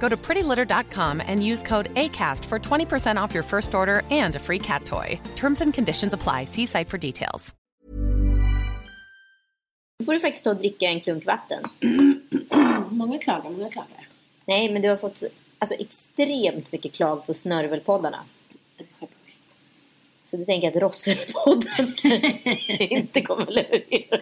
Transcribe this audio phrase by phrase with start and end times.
[0.00, 4.38] Go to prettylitter.com and use code ACAST for 20% off your first order and a
[4.38, 5.20] free cat toy.
[5.36, 6.44] Terms and conditions apply.
[6.44, 7.54] See site for details.
[9.98, 11.62] Nu får du faktiskt ta och dricka en klunk vatten.
[12.90, 14.06] Många klagar, många klagar.
[14.44, 15.22] Nej, men du har fått
[15.58, 18.18] alltså, extremt mycket klag på snörvelpoddarna.
[20.24, 21.94] Så du tänker att Rosselpodden
[22.78, 24.20] inte kommer leverera.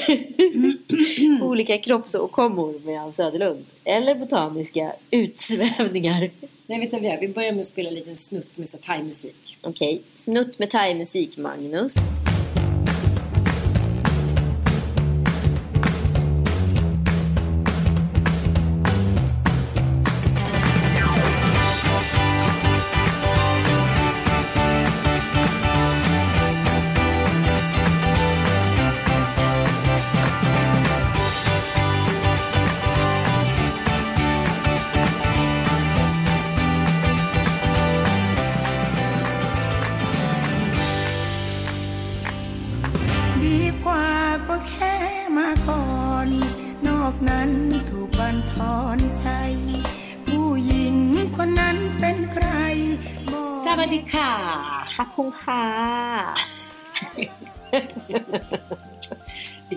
[1.42, 3.64] Olika kroppsåkommor med Ann Söderlund.
[3.84, 6.30] Eller botaniska utsvävningar.
[6.66, 9.56] Nej, vet du vad vi börjar med att spela en liten snutt med thaimusik.
[9.62, 11.94] Okej, snutt med thaimusik, Magnus.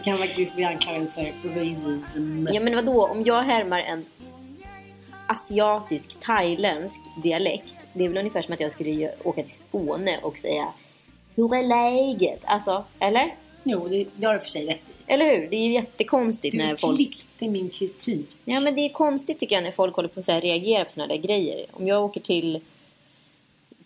[0.10, 2.48] Kan faktiskt bli anklagade för racism.
[2.52, 4.06] Ja men vadå, om jag härmar en
[5.28, 7.88] asiatisk, thailändsk dialekt.
[7.94, 10.68] Det är väl ungefär som att jag skulle åka till Skåne och säga
[11.36, 12.42] Hur är läget?
[12.44, 13.36] Alltså, eller?
[13.64, 15.12] Jo, det, det har du för sig rätt i.
[15.14, 15.50] Eller hur?
[15.50, 16.96] Det är jättekonstigt Du när folk...
[16.96, 18.30] klippte min kritik.
[18.46, 21.08] Ja men det är konstigt tycker jag när folk håller på att reagera på såna
[21.08, 21.66] där grejer.
[21.72, 22.60] Om jag åker till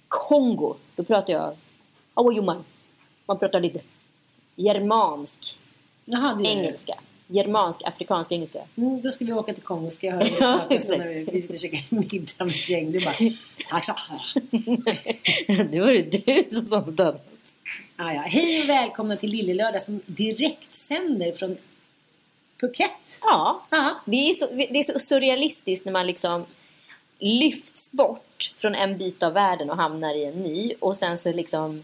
[0.08, 1.56] Kongo, då pratar jag.
[3.26, 3.80] Man pratar lite
[4.56, 5.58] germansk
[6.06, 6.94] Jaha, det engelska.
[7.28, 8.60] Germansk, afrikansk engelska.
[8.76, 9.92] Mm, då ska vi åka till Kongo.
[9.92, 12.70] Ska jag höra dig prata så när vi, vi sitter och käkar middag med ett
[12.70, 12.92] gäng.
[12.92, 13.16] Du bara,
[13.70, 13.94] tack så
[15.72, 17.28] det var ju du som sa något annat.
[17.98, 18.22] Ja, ja.
[18.22, 21.58] Hej och välkomna till Lillelördag som direkt sänder från
[22.60, 23.20] Phuket.
[23.22, 24.00] Ja, Ja.
[24.06, 26.46] det är, så, det är så surrealistiskt när man liksom
[27.20, 31.32] lyfts bort från en bit av världen och hamnar i en ny och sen så
[31.32, 31.84] liksom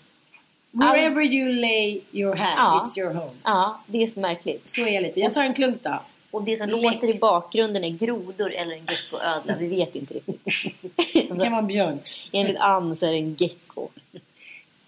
[0.72, 2.84] Wherever you lay your hat, Ja.
[2.85, 3.31] it's your home.
[3.44, 4.69] Ja, det är så märkligt.
[4.69, 5.19] Så är jag lite.
[5.19, 6.00] Jag tar en klunk då.
[6.31, 6.84] Och det som Lätt.
[6.84, 9.56] låter i bakgrunden är grodor eller en geckoödla.
[9.59, 10.40] Vi vet inte riktigt.
[11.13, 12.00] Det kan vara björn.
[12.31, 13.88] Enligt Ann så är det en gecko.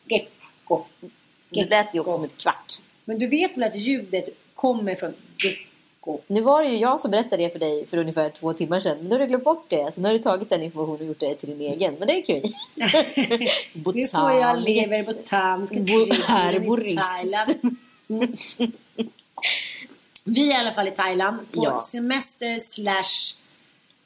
[0.05, 0.83] Gecko.
[1.49, 2.81] Det lät ju också som ett kvack.
[3.05, 5.13] Men du vet väl att ljudet kommer från
[5.43, 5.61] gecko?
[6.27, 8.97] Nu var det ju jag som berättade det för dig för ungefär två timmar sedan.
[8.97, 9.91] Men nu har du glömt bort det.
[9.95, 11.95] Så nu har du tagit den informationen och gjort det till din egen.
[11.99, 12.53] Men det är kul.
[13.93, 17.77] Det är så jag lever botaniska Bo- trädgården i Thailand.
[18.09, 18.35] Mm.
[20.23, 21.79] Vi är i alla fall i Thailand på Ja.
[21.79, 23.37] semester slash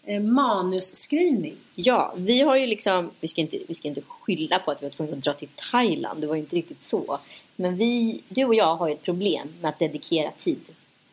[0.06, 1.56] eh, manusskrivning.
[1.76, 4.86] Ja, vi har ju liksom, vi ska, inte, vi ska inte skylla på att vi
[4.86, 7.18] var tvungna att dra till Thailand, det var ju inte riktigt så.
[7.56, 10.60] Men vi, du och jag har ju ett problem med att dedikera tid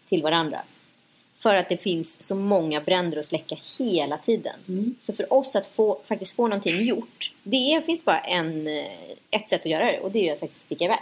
[0.09, 0.61] till varandra.
[1.43, 4.55] För att det finns så många bränder att släcka hela tiden.
[5.01, 8.87] Så för oss att få, faktiskt få någonting gjort, det är, finns bara en, eh,
[9.31, 10.99] ett sätt att göra det och det är att faktiskt sticka iväg.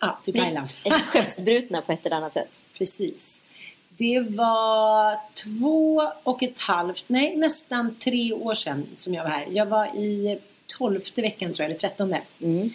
[0.00, 0.68] Ja, till Thailand.
[1.06, 2.62] Skeppsbrutna på ett eller annat sätt.
[2.78, 3.42] Precis.
[3.88, 9.46] Det var två och ett halvt, nej nästan tre år sedan som jag var här.
[9.50, 12.22] Jag var i tolfte veckan tror jag, eller trettonde.
[12.42, 12.70] Mm.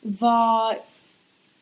[0.00, 0.78] Var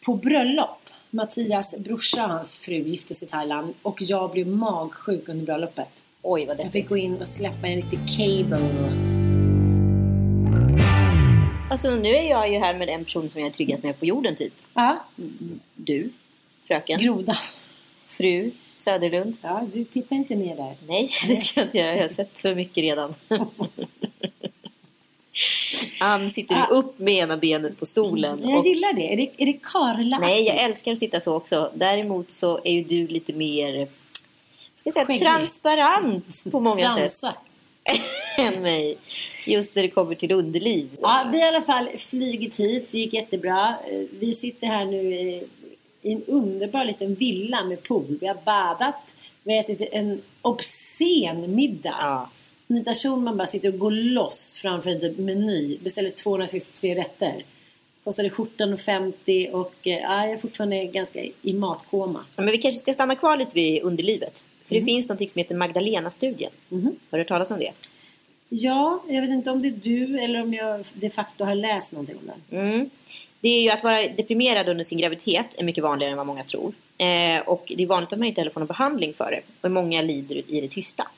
[0.01, 0.84] på bröllop.
[1.15, 6.03] Mattias brorsa och hans fru gifte sig i Thailand och jag blev magsjuk under bröllopet.
[6.23, 8.71] Oj vad Jag det fick gå in och släppa en riktig cable.
[11.71, 14.07] Alltså nu är jag ju här med en person som jag är tryggast med på
[14.07, 14.53] jorden typ.
[14.75, 15.05] Ja,
[15.75, 16.11] Du,
[16.67, 17.39] fröken, groda.
[18.07, 19.37] fru, Söderlund.
[19.43, 20.75] Ja, du tittar inte ner där.
[20.87, 21.97] Nej, det ska jag inte göra.
[21.97, 23.15] Jag har sett för mycket redan.
[26.01, 26.67] Han sitter ju Ja.
[26.67, 28.41] upp med ena benet på stolen.
[28.43, 29.13] Jag och- gillar det.
[29.13, 30.19] Är det, är det Karla?
[30.19, 31.71] Nej, jag älskar att sitta så också.
[31.75, 33.89] Däremot så är ju du lite mer
[34.77, 37.09] ska jag säga, transparent på många Transa.
[37.29, 37.39] sätt
[38.39, 38.97] än mig.
[39.47, 40.89] Just när det kommer till underliv.
[41.03, 42.89] Ja, vi har i alla fall flugit hit.
[42.93, 43.69] Det gick jättebra.
[43.91, 45.45] Eh, Vi sitter här nu i,
[46.03, 48.19] i en underbar liten villa med pool.
[48.21, 48.95] Vi har badat.
[49.43, 51.97] Vi har ätit en obscen middag.
[52.01, 52.31] Ja.
[52.71, 55.79] Anita Schulman bara sitter och går loss framför en typ meny.
[55.79, 57.43] Beställer 263 rätter.
[58.05, 62.25] Kostade skjortan 50 och eh, ja, jag är fortfarande ganska i matkoma.
[62.37, 64.45] Ja, Men vi kanske ska stanna kvar lite vid underlivet.
[64.65, 64.87] För Mm.
[64.87, 66.51] det finns något som heter Magdalena-studien.
[66.69, 66.97] Mhm.
[67.11, 67.71] Har du hört talas om det?
[68.49, 71.93] Ja, jag vet inte om det är du eller om jag de facto har läst
[71.93, 72.61] någonting om den.
[72.61, 72.91] Mm.
[73.41, 76.45] Det är ju att vara deprimerad under sin graviditet är mycket vanligare än vad många
[76.45, 76.73] tror.
[76.99, 79.41] Eh, och det är vanligt att man inte heller får någon behandling för det.
[79.61, 81.09] Och många lider i det tysta.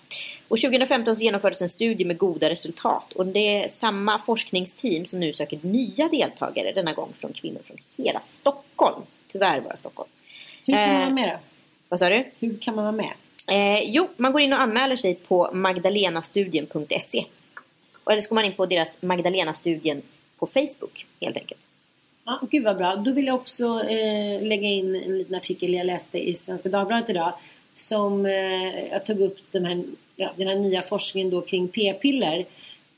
[0.49, 3.13] Och 2015 så genomfördes en studie med goda resultat.
[3.13, 6.73] Och det är samma forskningsteam som nu söker nya deltagare.
[6.73, 9.03] Denna gång från kvinnor från hela Stockholm.
[9.33, 10.09] Tyvärr bara Stockholm.
[10.67, 11.39] Hur kan man Eh, vara med då?
[11.89, 12.25] Vad sa du?
[12.41, 13.13] Hur kan man vara med?
[13.47, 17.25] Eh, jo, man går in och anmäler sig på magdalenastudien.se.
[18.11, 20.03] Eller så går man in på deras Magdalena-studien
[20.39, 21.61] på Facebook helt enkelt.
[22.25, 22.97] Ja, gud vad bra.
[22.97, 27.11] Då vill jag också eh, lägga in en liten artikel jag läste i Svenska Dagbladet
[27.11, 27.33] idag.
[27.73, 29.85] Som eh, jag tog upp den här,
[30.17, 32.47] ja, den här nya forskningen då kring p-piller.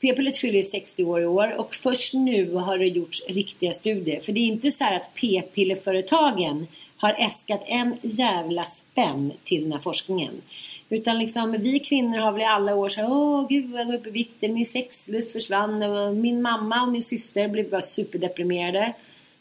[0.01, 4.19] P-pillret fyller 60 år i år och först nu har det gjorts riktiga studier.
[4.19, 6.67] För det är inte så här att p-pillerföretagen
[6.97, 10.41] har äskat en jävla spänn till den här forskningen.
[10.89, 13.93] Utan liksom, vi kvinnor har väl i alla år så här, åh gud jag går
[13.93, 18.93] upp i vikt, min sexlust försvann min mamma och min syster blev bara superdeprimerade.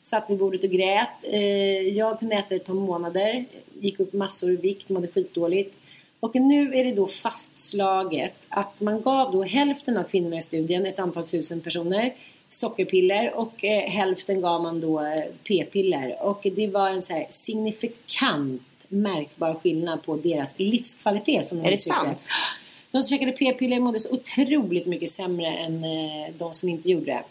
[0.03, 1.09] Satt vid bordet och grät.
[1.23, 3.45] Eh, jag kunde äta ett par månader,
[3.81, 5.75] gick upp massor i vikt, mådde skitdåligt.
[6.21, 10.87] Och nu är det då fastslaget att man gav då hälften av kvinnorna i studien,
[10.87, 12.15] ett antal tusen personer,
[12.49, 16.17] sockerpiller och eh, hälften gav man då eh, p-piller.
[16.21, 21.47] Och det var en så här signifikant märkbar skillnad på deras livskvalitet.
[21.47, 22.25] Som de Är det uttryckte sant?
[22.91, 27.07] De som käkade p-piller mådde så otroligt mycket sämre än eh, de som inte gjorde
[27.07, 27.23] det.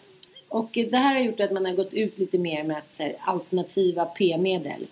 [0.49, 3.15] Och det här har gjort att man har gått ut lite mer med att, här,
[3.19, 4.87] alternativa p-medel.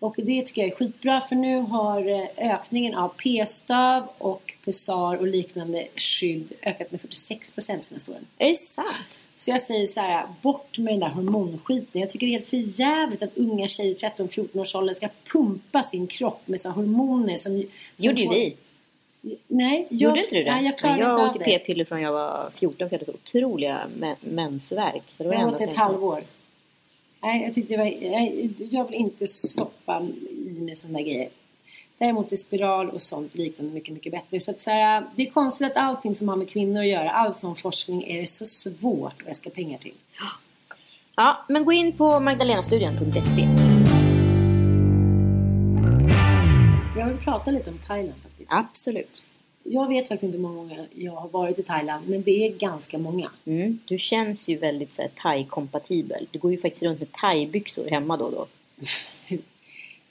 [0.00, 5.16] Och det tycker jag är skitbra för nu har eh, ökningen av p-stav och pessar
[5.16, 8.26] och liknande skydd ökat med 46 procent senaste åren.
[8.38, 9.18] Är det sant?
[9.36, 12.00] Så jag säger så här, bort med den där hormonskiten.
[12.00, 15.08] Jag tycker det är helt för jävligt att unga tjejer i 13-14 års ålder ska
[15.32, 17.62] pumpa sin kropp med så hormoner som...
[17.62, 17.66] som
[17.96, 18.56] gjorde ju vi.
[19.46, 20.50] Nej, jag, Gjorde inte du det?
[20.54, 21.44] Nej, jag klarade jag inte av åt det.
[21.44, 25.02] p-piller från jag var 14 för jag hade så otroliga me- mensvärk.
[25.10, 26.22] Så det var det Jag åt ett jag halvår.
[27.22, 27.86] Nej, jag tyckte det var...
[27.86, 31.28] Jag, jag vill inte stoppa i med sådana grejer.
[31.98, 34.40] Däremot är spiral och sånt liknande mycket, mycket bättre.
[34.40, 37.10] Så, att så här, det är konstigt att allting som har med kvinnor att göra,
[37.10, 39.94] all sån forskning är det så svårt att äska pengar till.
[41.16, 43.42] Ja, men gå in på magdalenastudien.se.
[47.00, 48.52] Jag vill prata lite om Thailand faktiskt.
[48.52, 49.22] Absolut.
[49.70, 52.50] Jag vet faktiskt inte hur många gånger jag har varit i Thailand, men det är
[52.50, 53.30] ganska många.
[53.44, 53.78] Mm.
[53.84, 56.26] Du känns ju väldigt så här, thai-kompatibel.
[56.30, 58.46] Du går ju faktiskt runt med thai-byxor hemma då och då.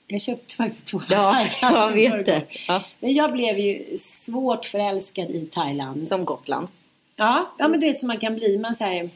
[0.09, 2.43] Jag köpte faktiskt två Ja, jag vet det.
[2.67, 2.83] Ja.
[2.99, 6.07] Men jag blev ju svårt förälskad i Thailand.
[6.07, 6.67] Som Gotland.
[7.15, 8.57] Ja, ja men du vet som man kan bli.
[8.57, 9.09] Man, så här,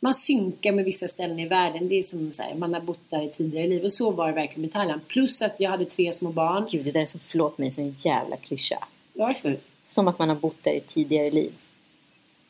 [0.00, 1.88] man synkar med vissa ställen i världen.
[1.88, 3.84] Det är som så här, man har bott där i tidigare liv.
[3.84, 5.00] Och så var det verkligen med Thailand.
[5.08, 6.66] Plus att jag hade tre små barn.
[6.70, 8.78] Gud, det där är så, förlåt mig, så en jävla klyscha.
[9.12, 9.56] Varför?
[9.90, 11.52] Som att man har bott där i tidigare liv.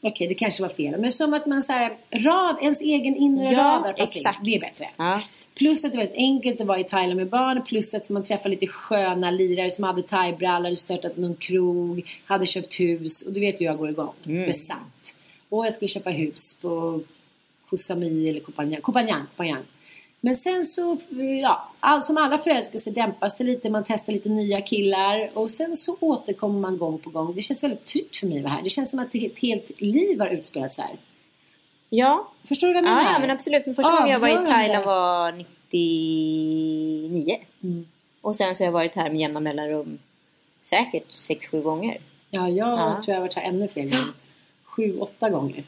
[0.01, 1.01] Okej, det kanske var fel.
[1.01, 4.05] Men som att man så här, rad, ens egen inre Ja, radar in.
[4.05, 4.39] exakt.
[4.45, 4.89] Det är bättre.
[4.97, 5.21] Ja.
[5.55, 7.63] Plus att det var väldigt enkelt att vara i Thailand med barn.
[7.63, 12.47] Plus att man träffade lite sköna lirare som hade thaibrallor, hade startat någon krog, hade
[12.47, 13.23] köpt hus.
[13.23, 14.13] Och du vet hur jag går igång.
[14.27, 14.47] Mm.
[14.47, 15.15] Besatt.
[15.49, 17.01] Och jag skulle köpa hus på
[17.71, 18.93] Koh Samui eller Koh
[19.37, 19.67] Phangan.
[20.21, 20.97] Men sen så,
[21.43, 23.71] ja, all, som alla förälskelser dämpas det lite.
[23.71, 25.31] Man testar lite nya killar.
[25.35, 27.35] Och sen så återkommer man gång på gång.
[27.35, 28.63] Det känns väldigt tryggt för mig att vara här.
[28.63, 30.91] Det känns som att ett helt liv har utspelats här.
[31.89, 33.03] Ja, Förstår du vad jag menar?
[33.03, 33.67] ja, ja men absolut.
[33.67, 34.47] Men första gången jag var i.
[34.47, 37.39] Thailand var 99.
[37.63, 37.87] Mm.
[38.21, 39.99] Och sen så har jag varit här med jämna mellanrum
[40.65, 41.99] säkert 6-7 gånger.
[42.31, 42.93] Ja, jag Ja.
[42.95, 44.05] tror jag har varit här ännu fler gånger.
[44.65, 45.65] Sju, åtta gånger.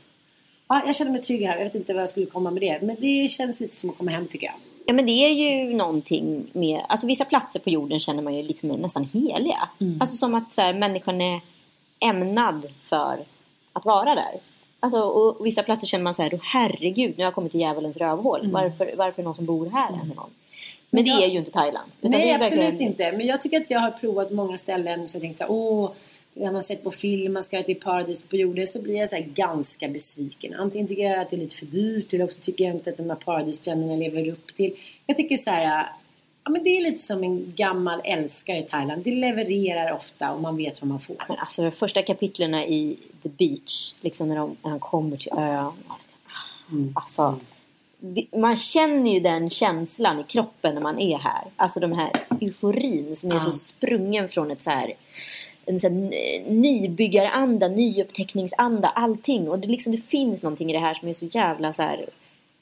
[0.75, 1.57] Ja, jag känner mig trygg här.
[1.57, 2.79] Jag vet inte vad jag skulle komma med det.
[2.83, 4.55] Men det känns lite som att komma hem tycker jag.
[4.87, 8.43] Ja men det är ju någonting med, alltså vissa platser på jorden känner man ju
[8.43, 9.69] liksom är nästan heliga.
[10.00, 11.41] Alltså som att så här, människan är
[12.00, 13.19] ämnad för
[13.73, 14.33] att vara där.
[14.81, 17.61] Alltså, och vissa platser känner man så här, "Åh, herregud nu har jag kommit till
[17.61, 18.50] djävulens rövhål.
[18.52, 20.31] Varför, varför är det någon som bor här en gång?
[20.91, 21.91] Men det jag- är ju inte Thailand.
[22.00, 23.12] Nej, det är absolut verkligen- inte.
[23.12, 25.91] Men jag tycker att jag har provat många ställen så jag tänkte så här, åh,
[26.34, 29.16] när man sett på film, man ska till paradis på jorden så blir jag så
[29.16, 30.54] här ganska besviken.
[30.54, 32.96] Antingen tycker jag att det är lite för dyrt eller också tycker jag inte att
[32.96, 34.76] de här paradisstränderna lever upp till.
[35.06, 35.86] Jag tycker så här,
[36.44, 39.04] ja men det är lite som en gammal älskare i Thailand.
[39.04, 41.16] Det levererar ofta och man vet vad man får.
[41.28, 45.32] Men alltså de första kapitlen i The Beach, liksom när, de, när han kommer till
[45.32, 45.72] ön.
[46.70, 46.92] Mm.
[46.94, 47.40] Alltså,
[47.98, 51.44] det, man känner ju den känslan i kroppen när man är här.
[51.56, 52.10] Alltså de här
[52.40, 54.94] euforin som är så sprungen från ett så här
[55.66, 56.07] en sån
[56.47, 59.49] nybyggaranda, nyupptäckningsanda, allting.
[59.49, 62.07] Och det, liksom, det finns någonting i det här som är så jävla så här,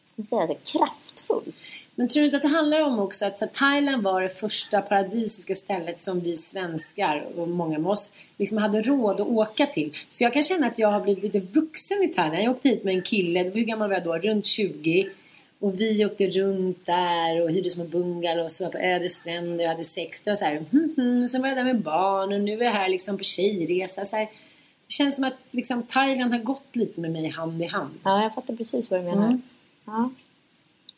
[0.05, 1.57] ska man säga, så här, kraftfullt.
[1.95, 4.81] Men tror du inte att det handlar om också att så, Thailand var det första
[4.81, 9.97] paradisiska stället som vi svenskar och många med oss liksom hade råd att åka till.
[10.09, 12.43] Så jag kan känna att jag har blivit lite vuxen i Thailand.
[12.43, 14.19] Jag åkte hit med en kille, hur gammal var jag då?
[14.19, 15.09] Runt 20.
[15.61, 19.71] Och vi åkte runt där och hyrde små bungalows och var på öde stränder och
[19.71, 20.21] hade sex.
[20.21, 21.29] Det var så här, hm, hm.
[21.29, 24.05] Sen var jag där med barn och nu är jag här liksom på tjejresa.
[24.05, 24.25] Så här,
[24.87, 27.99] det känns som att liksom, Thailand har gått lite med mig hand i hand.
[28.03, 29.27] Ja, jag fattar precis vad du menar.
[29.27, 29.43] Mm.
[29.85, 30.11] Ja.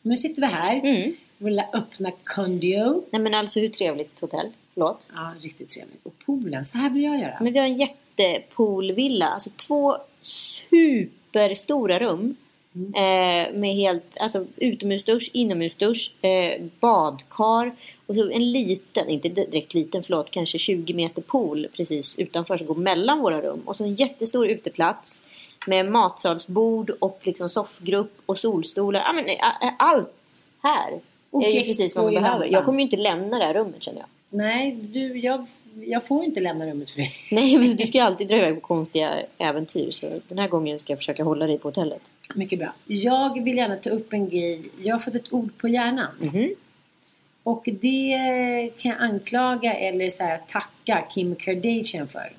[0.01, 0.75] Nu sitter vi här.
[0.75, 1.13] Mm.
[1.37, 3.03] Vill öppna Condio.
[3.09, 4.47] Nej men alltså hur trevligt hotell?
[4.73, 5.07] Förlåt?
[5.15, 6.05] Ja, riktigt trevligt.
[6.05, 7.37] Och poolen, så här vill jag göra.
[7.41, 9.25] Men vi har en jättepoolvilla.
[9.25, 12.35] Alltså två superstora rum.
[12.75, 17.71] Eh, med helt, alltså utomhusdusch, inomhusdusch, eh, badkar
[18.05, 22.67] och så en liten, inte direkt liten, förlåt, kanske 20 meter pool precis utanför som
[22.67, 23.61] går mellan våra rum.
[23.65, 25.23] Och så en jättestor uteplats
[25.67, 29.13] med matsalsbord och liksom soffgrupp och solstolar.
[29.13, 30.09] Men, eh, allt
[30.63, 30.99] här
[31.31, 32.45] Och är ju precis vad man behöver.
[32.45, 34.07] Jag kommer ju inte lämna det här rummet känner jag.
[34.29, 35.45] Nej, du, jag,
[35.85, 37.11] jag får inte lämna rummet för dig.
[37.31, 39.91] Nej, men du ska ju alltid dra iväg på konstiga äventyr.
[39.91, 42.01] Så den här gången ska jag försöka hålla dig på hotellet.
[42.35, 42.73] Mycket bra.
[42.85, 44.61] Jag vill gärna ta upp en grej.
[44.77, 46.11] Jag har fått ett ord på hjärnan.
[46.19, 46.55] Mhm.
[47.43, 48.19] Och det
[48.77, 52.33] kan jag anklaga eller så här, tacka Kim Kardashian för.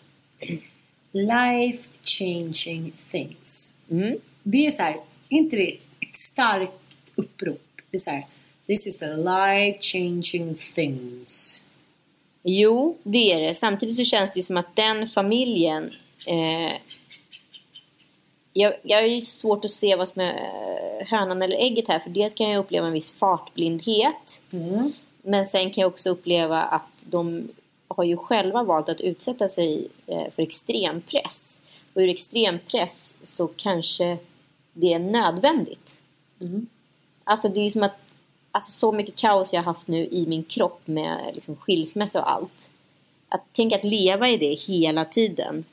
[1.12, 3.74] Life changing things.
[3.90, 4.18] Mm.
[4.42, 4.92] Det är så här,
[5.28, 6.72] är inte det ett starkt
[7.14, 7.80] upprop?
[7.90, 8.26] Det är så här,
[8.66, 11.62] this is the life changing things.
[12.42, 13.54] Jo, det är det.
[13.54, 15.90] Samtidigt så känns det ju som att den familjen...
[16.26, 16.72] Eh,
[18.56, 21.98] jag, jag har ju svårt att se vad som är eh, hönan eller ägget här.
[21.98, 24.42] För dels kan jag uppleva en viss fartblindhet.
[25.22, 27.48] Men sen kan jag också uppleva att de
[27.88, 31.60] har ju själva valt att utsätta sig eh, för extrem press.
[31.94, 34.18] Och ur extrem press så kanske
[34.72, 35.96] det är nödvändigt.
[37.24, 38.00] Alltså det är ju som att
[38.50, 42.30] alltså, så mycket kaos jag har haft nu i min kropp med liksom, skilsmässa och
[42.30, 42.70] allt.
[43.28, 45.64] Att tänka att leva i det hela tiden.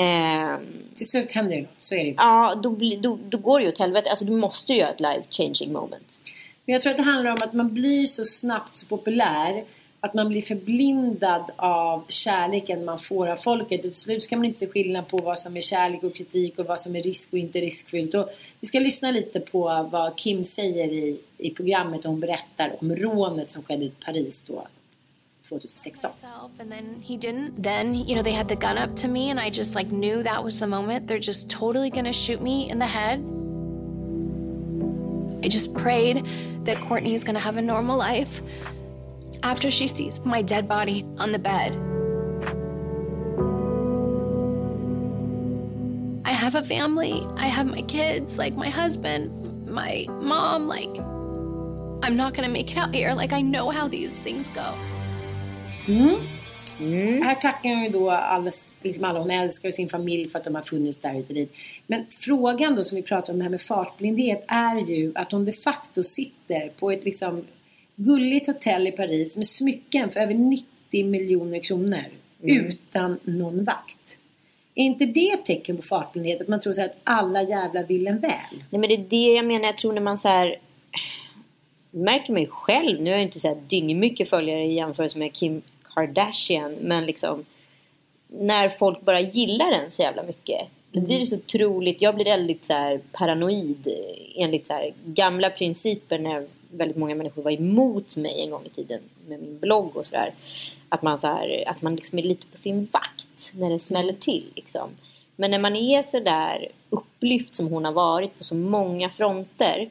[0.00, 0.60] Ehm,
[0.96, 2.14] Till slut händer det något, så är det ju.
[2.16, 4.10] ja, då, då, då går det ju åt helvete.
[4.10, 6.20] Alltså du måste ju göra ett life changing moment.
[6.64, 9.64] Men jag tror att det handlar om att man blir så snabbt så populär
[10.00, 13.82] att man blir förblindad av kärleken man får av folket.
[13.82, 16.66] Till slut ska man inte se skillnad på vad som är kärlek och kritik och
[16.66, 18.14] vad som är risk och inte riskfyllt.
[18.14, 18.28] Och
[18.60, 22.96] vi ska lyssna lite på vad Kim säger i, i programmet och hon berättar om
[22.96, 24.66] rånet som skedde i Paris då
[25.50, 26.10] 2016.
[26.10, 27.60] myself and then he didn't.
[27.60, 30.22] Then you know they had the gun up to me and i just like knew
[30.22, 31.08] that was the moment.
[31.08, 33.18] They're just totally gonna shoot me in the head.
[35.44, 36.24] I just prayed
[36.66, 38.42] that courtney is gonna have a normal life
[39.42, 41.72] after she sees my dead body on the bed.
[46.24, 47.26] I have a family.
[47.36, 49.36] I have my kids like my husband
[49.68, 50.98] my mom like
[52.04, 53.14] i'm not gonna make it out here.
[53.14, 54.72] Like i know how these things go
[57.24, 60.44] Här tackar hon ju då alles, liksom alla hon älskar och sin familj för att
[60.44, 61.54] de har funnits där och dit.
[61.86, 65.44] Men frågan då som vi pratar om det här med fartblindhet är ju att hon
[65.44, 67.44] de facto sitter på ett liksom
[67.96, 72.04] gulligt hotell i Paris med smycken för över 90 miljoner kronor
[72.42, 74.18] utan någon vakt.
[74.74, 76.40] Är inte det ett tecken på fartblindhet?
[76.40, 78.32] Att man tror så att alla jävla vill en väl?
[78.70, 79.66] Nej men det är det jag menar.
[79.66, 80.58] Jag tror när man så här
[81.90, 83.00] märker mig själv.
[83.00, 85.62] Nu har jag inte så här dyngmycket följare i jämförelse med Kim
[85.94, 86.72] Kardashian.
[86.80, 87.44] Men liksom
[88.28, 90.60] när folk bara gillar en så jävla mycket.
[90.92, 92.02] Då blir det så otroligt.
[92.02, 93.88] Jag blir väldigt så här paranoid
[94.34, 98.68] enligt så här gamla principer när väldigt många människor var emot mig en gång i
[98.68, 100.32] tiden med min blogg och sådär.
[100.88, 104.12] Att man, så här, att man liksom är lite på sin vakt när det smäller
[104.12, 104.44] till.
[104.54, 104.90] Liksom.
[105.36, 109.88] Men när man är så där upplyft som hon har varit på så många fronter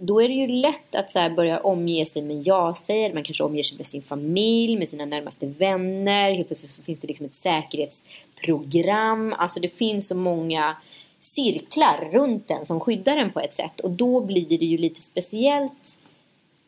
[0.00, 3.14] då är det ju lätt att så här börja omge sig med ja-sägare.
[3.14, 6.32] Man kanske omger sig med sin familj, med sina närmaste vänner.
[6.32, 9.34] Helt plötsligt så finns det liksom ett säkerhetsprogram.
[9.38, 10.76] Alltså det finns så många
[11.20, 13.80] cirklar runt en som skyddar en på ett sätt.
[13.80, 15.98] Och då blir det ju lite speciellt.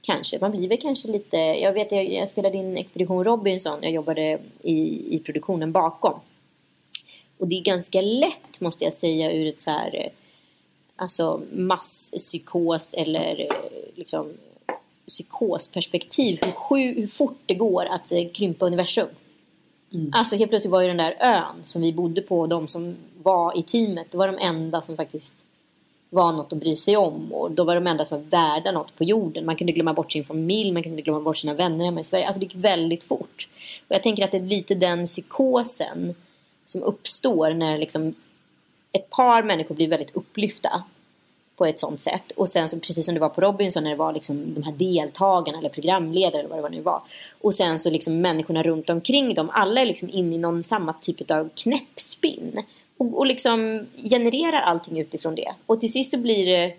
[0.02, 0.38] Kanske.
[0.40, 1.36] Man blir väl kanske lite...
[1.36, 3.78] Jag vet, jag, jag spelade in Expedition Robinson.
[3.82, 6.20] Jag jobbade i, i produktionen bakom.
[7.38, 10.21] Och det är ganska lätt måste jag säga ur ett så här eh,
[11.02, 13.46] alltså masspsykos eller eh,
[13.94, 14.32] liksom
[15.06, 19.08] psykosperspektiv hur, sju, hur fort det går att eh, krympa universum.
[20.12, 23.58] Alltså helt plötsligt var ju den där ön som vi bodde på, de som var
[23.58, 25.34] i teamet, det var de enda som faktiskt
[26.10, 27.32] var något att bry sig om.
[27.32, 29.46] Och då var de enda som var värda något på jorden.
[29.46, 32.26] Man kunde glömma bort sin familj, man kunde glömma bort sina vänner hemma i Sverige.
[32.26, 33.48] Alltså det gick väldigt fort.
[33.88, 36.14] Och jag tänker att det är lite den psykosen
[36.66, 38.14] som uppstår när liksom
[38.92, 40.82] ett par människor blir väldigt upplyfta
[41.62, 42.30] på ett sånt sätt.
[42.36, 44.72] Och sen så precis som det var på Robinson när det var liksom de här
[44.72, 47.00] deltagarna eller programledare eller vad det var nu var.
[47.40, 50.92] Och sen så liksom människorna runt omkring dem, alla är liksom inne i någon samma
[50.92, 52.62] typ av knäppspinn.
[52.98, 55.52] Och, och liksom genererar allting utifrån det.
[55.66, 56.74] Och till sist så blir det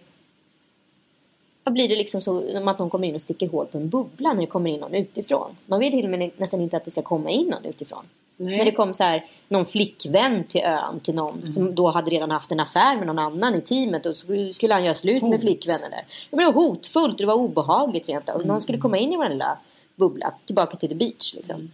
[1.64, 4.34] då blir det liksom som att någon kommer in och sticker hål på en bubbla
[4.34, 5.56] när det kommer in någon utifrån.
[5.66, 8.04] Man vill till och med nästan inte att det ska komma in någon utifrån.
[8.38, 8.58] Nej.
[8.58, 12.32] När det kom så här, någon flickvän till ön till någon som då hade redan
[12.32, 15.42] haft en affär med någon annan i teamet och så skulle han göra slut med
[15.42, 16.06] flickvännen där.
[16.30, 18.46] Det var hotfullt, det var obehagligt rent av.
[18.46, 19.58] Någon skulle komma in i vår lilla
[19.96, 21.72] bubbla, tillbaka till the beach liksom.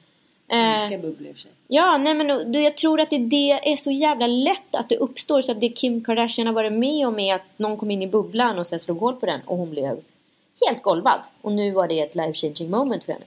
[0.48, 1.52] Eh, älskar bubblor i och för sig.
[1.68, 4.98] Ja, nej men och jag tror att det, det är så jävla lätt att det
[4.98, 8.02] uppstår så att det Kim Kardashian har varit med om är att någon kom in
[8.02, 10.02] i bubblan och sen slog hål på den och hon blev
[10.68, 11.20] helt golvad.
[11.42, 13.26] Och nu var det ett life changing moment för henne.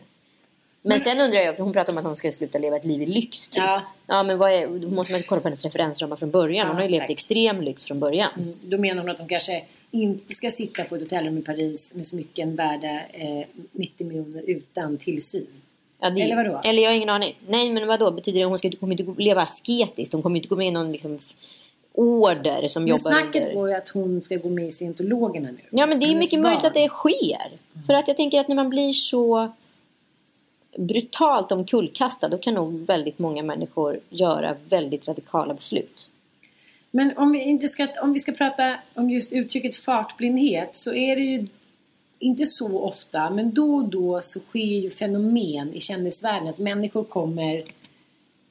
[0.85, 3.03] Men, sen undrar jag, för hon pratar om att hon ska sluta leva ett liv
[3.03, 3.49] i lyx.
[3.49, 3.62] Typ.
[3.62, 3.83] Ja.
[4.07, 6.67] ja men vad är, då måste man kolla på hennes referensramar från början.
[6.67, 8.31] Hon Ja, har ju levt i extrem lyx från början.
[8.37, 11.93] Mm, Då menar hon att hon kanske inte ska sitta på ett hotellrum i Paris
[11.95, 15.47] med smycken värda eh, 90 miljoner utan tillsyn.
[16.01, 16.61] Ja, det, Eller vadå?
[16.65, 17.39] Eller jag har ingen aning.
[17.49, 20.12] Nej men vadå, betyder det att hon ska, kommer inte leva asketiskt?
[20.12, 21.19] Hon kommer inte gå med i någon liksom,
[21.95, 23.55] order som Men jobbar snacket under...
[23.55, 25.59] går ju att hon ska gå med i scientologerna nu.
[25.71, 26.67] Ja men det är Hennes mycket möjligt barn.
[26.69, 27.51] att det sker.
[27.87, 29.53] För att jag tänker att när man blir så
[30.76, 36.09] brutalt omkullkastad då kan nog väldigt många människor göra väldigt radikala beslut.
[36.91, 41.17] Men om vi, inte ska, om vi ska prata om just uttrycket fartblindhet så är
[41.17, 41.47] det ju
[42.19, 47.05] inte så ofta men då och då så sker ju fenomen i kändisvärlden att människor
[47.05, 47.64] kommer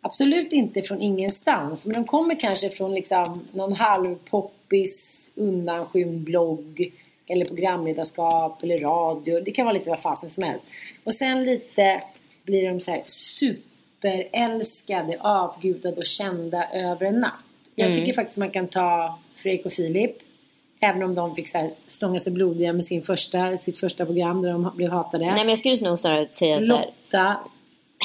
[0.02, 6.92] absolut inte från ingenstans men de kommer kanske från liksom någon halvpoppis undanskymd blogg
[7.32, 9.40] eller programledarskap eller radio.
[9.40, 10.66] Det kan vara lite vad fasen som helst.
[11.04, 12.04] Och sen lite
[12.44, 17.44] blir de så här superälskade, avgudade och kända över en natt.
[17.76, 20.18] Jag tycker faktiskt man kan ta Fredrik och Filip.
[20.80, 24.42] Även om de fick så här stånga sig blodiga med sin första, sitt första program
[24.42, 25.26] där de blev hatade.
[25.26, 26.86] Nej men jag skulle nog snarare säga så här.
[26.86, 27.38] Lotta,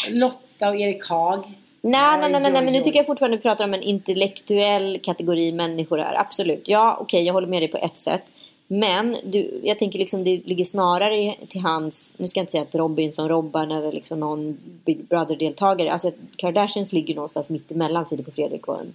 [0.08, 1.44] Lotta och Erik Haag.
[1.80, 4.98] Nej, nej, nej, nej, men nu tycker jag fortfarande att vi pratar om en intellektuell
[5.02, 6.14] kategori människor här.
[6.14, 6.68] Absolut.
[6.68, 8.32] Ja, okej, jag håller med dig på ett sätt.
[8.66, 12.62] Men du, jag tänker liksom det ligger snarare till hans, nu ska jag inte säga
[12.62, 15.92] att Robinson robbar eller liksom någon Big Brother-deltagare.
[15.92, 18.94] Alltså Kardashians ligger någonstans mitt emellan Filip och Fredrik och en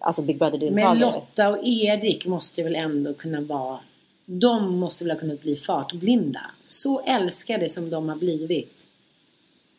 [0.00, 0.88] alltså Big Brother-deltagare.
[0.94, 3.78] Men Lotta och Erik måste väl ändå kunna vara...
[4.26, 6.40] De måste väl ha kunnat bli fartblinda.
[6.66, 8.72] Så älskade som de har blivit.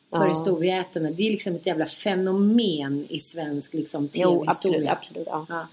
[0.10, 0.30] För Ja.
[0.30, 1.12] historieätarna.
[1.12, 4.52] Det är liksom ett jävla fenomen i svensk liksom, Jo, tv-historia.
[4.52, 5.28] absolut, absolut.
[5.28, 5.46] Ja.
[5.50, 5.68] Ja.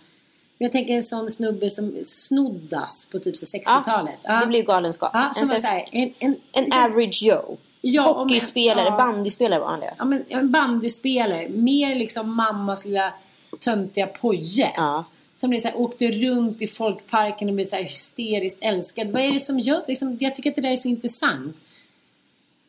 [0.58, 4.14] Jag tänker en sån snubbe som Snoddas på typ så 60-talet.
[4.22, 5.10] Ja, det blev galenskap.
[5.14, 7.56] Ja, som En sån- såhär, en, en, En average Joe.
[7.80, 8.96] Ja, Hockeyspelare, ja.
[8.96, 9.94] bandyspelare var han det.
[9.98, 11.48] Ja, men en bandyspelare.
[11.48, 13.12] Mer liksom mammas lilla
[13.60, 14.72] töntiga poje.
[14.76, 15.04] Ja.
[15.34, 19.10] Som liksom åkte runt i folkparken och blev så här hysteriskt älskad.
[19.10, 21.56] Vad är det som gör, liksom, jag tycker att det där är så intressant.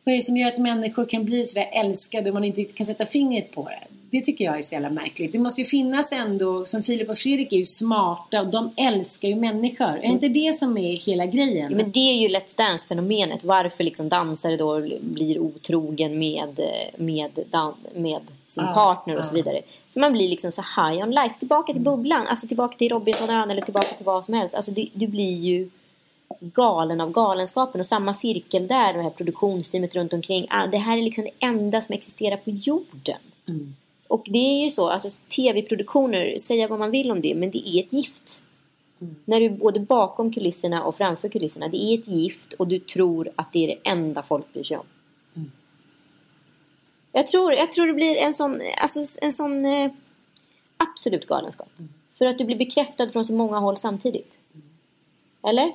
[0.04, 2.64] Vad är det som gör att människor kan bli så där älskade och man inte
[2.64, 3.84] kan sätta fingret på det?
[4.10, 5.32] Det tycker jag är så jävla märkligt.
[5.32, 9.28] Det måste ju finnas ändå, som Filip och Fredrik är ju smarta och de älskar
[9.28, 9.98] ju människor.
[9.98, 11.70] Är inte det som är hela grejen?
[11.70, 13.44] Ja, men det är ju Let's Dance-fenomenet.
[13.44, 16.60] Varför liksom dansare då blir otrogen med,
[16.96, 19.34] med, dan- med sin Ja, partner och så ja.
[19.34, 19.60] vidare.
[19.92, 21.34] För man blir liksom så high on life.
[21.38, 22.26] Tillbaka till bubblan.
[22.26, 24.54] Alltså tillbaka till Robinsonön eller tillbaka till vad som helst.
[24.54, 25.70] Alltså det, du blir ju
[26.40, 27.80] galen av galenskapen.
[27.80, 30.46] Och samma cirkel där, det här produktionsteamet runt omkring.
[30.50, 33.16] Ah, det här är liksom det enda som existerar på jorden.
[34.10, 37.68] Och det är ju så, alltså tv-produktioner, säga vad man vill om det, men det
[37.68, 38.42] är ett gift.
[39.24, 42.78] När du är både bakom kulisserna och framför kulisserna, det är ett gift och du
[42.78, 44.86] tror att det är det enda folk bryr sig om.
[47.12, 49.90] Jag, tror, jag tror det blir en sån, alltså en sån eh,
[50.76, 51.68] absolut galenskap.
[52.18, 54.38] För att du blir bekräftad från så många håll samtidigt.
[55.42, 55.72] Eller?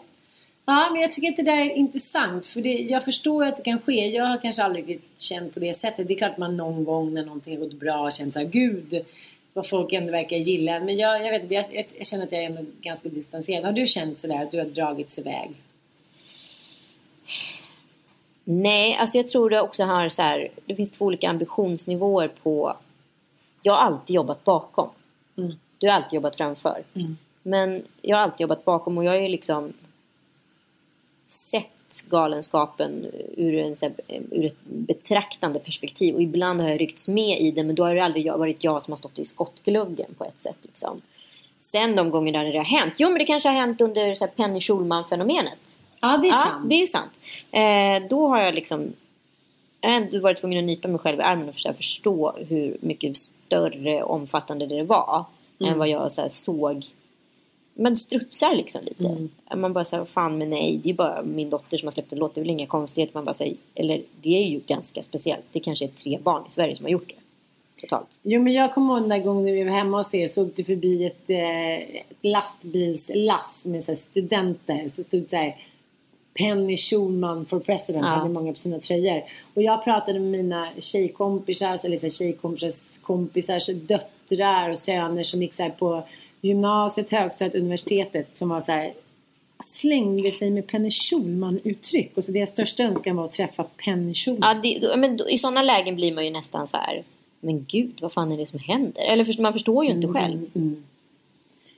[0.66, 2.46] Ja, men jag tycker att det där är intressant.
[2.46, 4.08] För det, jag förstår att det kan ske.
[4.08, 6.08] Jag har kanske aldrig känt på det sättet.
[6.08, 9.06] Det är klart att man någon gång när någonting har gått bra känt såhär, gud
[9.54, 10.86] vad folk ändå verkar gilla en.
[10.86, 13.66] Men jag, jag vet inte, jag, jag, känner att jag är ändå ganska distanserad.
[13.66, 15.50] Har du känt sådär att du har dragits iväg?
[18.44, 22.76] Nej, alltså jag tror det också har så här, det finns två olika ambitionsnivåer på
[23.62, 24.90] jag har alltid jobbat bakom.
[25.38, 25.54] Mm.
[25.78, 26.84] Du har alltid jobbat framför.
[27.44, 29.74] Men jag har alltid jobbat bakom och jag ju liksom
[31.36, 33.06] sett galenskapen
[33.38, 33.92] ur, en, här,
[34.32, 36.16] ur ett betraktande perspektiv.
[36.16, 38.84] Och ibland har jag ryckts med i det men då har det aldrig varit jag
[38.84, 40.58] som har stått i skottgluggen på ett sätt.
[40.62, 41.02] Liksom.
[41.60, 42.94] Sen de gånger där det har hänt.
[42.98, 45.60] Jo men det kanske har hänt under så här, Penny Schulman-fenomenet.
[46.00, 46.70] Ja, det är Ja, sant.
[46.70, 47.12] det är sant.
[47.52, 48.94] Eh, då har jag liksom
[49.82, 52.78] jag har ändå varit tvungen att nypa mig själv i armen och försöka förstå hur
[52.82, 55.26] mycket större omfattande det var
[55.60, 56.86] än vad jag så såg.
[57.78, 59.28] Man strutsar liksom lite.
[59.56, 62.20] Man bara säger fan men nej, det är bara min dotter som har släppt en
[62.20, 62.36] låt.
[62.36, 63.14] Det är väl inga konstigheter.
[63.14, 65.46] Man bara säger, eller det är ju ganska speciellt.
[65.52, 67.16] Det kanske är tre barn i Sverige som har gjort det.
[67.82, 68.08] Totalt.
[68.24, 70.46] Jo men jag kommer ihåg den där gången när vi var hemma hos er så
[70.46, 74.90] åkte förbi ett, eh, ett lastbilslass med så studenter.
[74.90, 75.56] Så stod det så här
[76.34, 78.10] Penny Schulman for president Ja.
[78.10, 79.22] hade många på sina tröjor.
[79.54, 85.54] Och jag pratade med mina tjejkompisar, eller så tjejkompisars kompisars döttrar och söner som gick
[85.54, 86.04] så här, på
[86.42, 88.94] gymnasiet, högstadiet, universitetet som var så här
[89.64, 92.12] slängde sig med Penny Schulman-uttryck.
[92.18, 94.62] Och så deras största önskan var att träffa Penny Schulman.
[94.64, 97.04] Ja, det, men I sådana lägen blir man ju nästan så här.
[97.40, 99.02] Men gud, vad fan är det som händer?
[99.02, 100.46] Eller man förstår ju inte själv.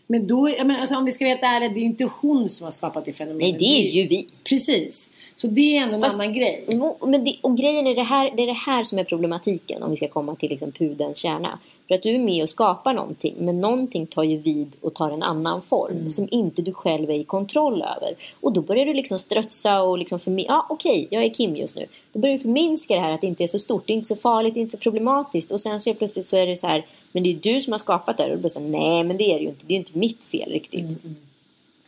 [0.08, 2.72] Men då, menar, alltså, om vi ska veta ärligt, det är inte hon som har
[2.72, 3.62] skapat det fenomenet.
[3.62, 4.28] Nej, det är ju vi.
[4.43, 5.12] Precis.
[5.36, 6.65] Så det är ändå en Fast- annan grej.
[7.02, 9.89] Men det, och grejen är det här, det är det här som är problematiken om
[9.89, 11.60] vi ska komma till liksom pudens kärna.
[11.88, 15.12] För att du är med och skapar någonting men någonting tar ju vid och tar
[15.12, 18.15] en annan form som inte du själv är i kontroll över.
[18.41, 21.76] Och då börjar du liksom strötsa och liksom förmi- ja okej jag är Kim just
[21.76, 21.86] nu.
[22.13, 24.08] Då börjar du förminska det här att det inte är så stort, det är inte
[24.08, 26.67] så farligt, det är inte så problematiskt och sen så plötsligt så är det så
[26.67, 28.67] här men det är du som har skapat det här och du blir så här,
[28.67, 30.86] nej men det är det ju inte, det är ju inte mitt fel riktigt.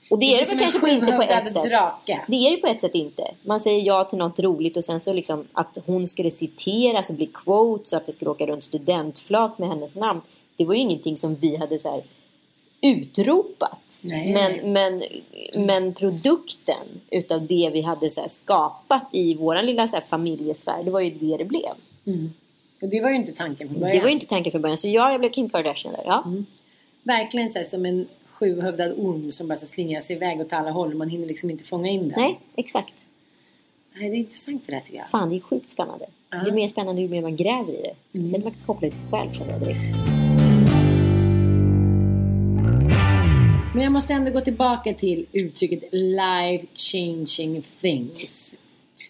[0.10, 1.63] Och det är det, som väl kanske på inte på ett sätt.
[1.63, 2.22] drake.
[2.28, 3.32] Det är det på ett sätt inte.
[3.41, 7.15] Man säger ja till något roligt och sen så liksom att hon skulle citeras och
[7.15, 10.22] bli quote så att det skulle åka runt studentflak med hennes namn.
[10.58, 12.04] Det var ju ingenting som vi hade så
[12.82, 13.80] utropat.
[14.02, 15.04] Nej, men, men,
[15.65, 21.00] men produkten utav det vi hade så skapat i våran lilla så familjesfär, det var
[21.00, 21.72] ju det det blev.
[22.82, 23.95] Och det var ju inte tanken från början.
[23.95, 24.78] Det var ju inte tanken från början.
[24.78, 26.04] Så ja, jag blev Kim Kardashian där.
[26.06, 26.24] Ja.
[27.04, 28.08] Verkligen så som en
[28.39, 30.95] sjuhövdad orm som bara slingrar sig iväg åt alla håll.
[30.95, 32.19] Man hinner liksom inte fånga in den.
[32.21, 32.93] Nej, exakt.
[33.93, 35.10] Nej, det är intressant det där tycker jag.
[35.10, 36.06] Fan, det är sjukt spännande.
[36.30, 37.93] Det är mer spännande ju mer man gräver i det.
[38.10, 39.80] Speciellt när man kan koppla det till sig själv känner jag direkt.
[43.73, 48.56] Men jag måste ändå gå tillbaka till uttrycket life changing things.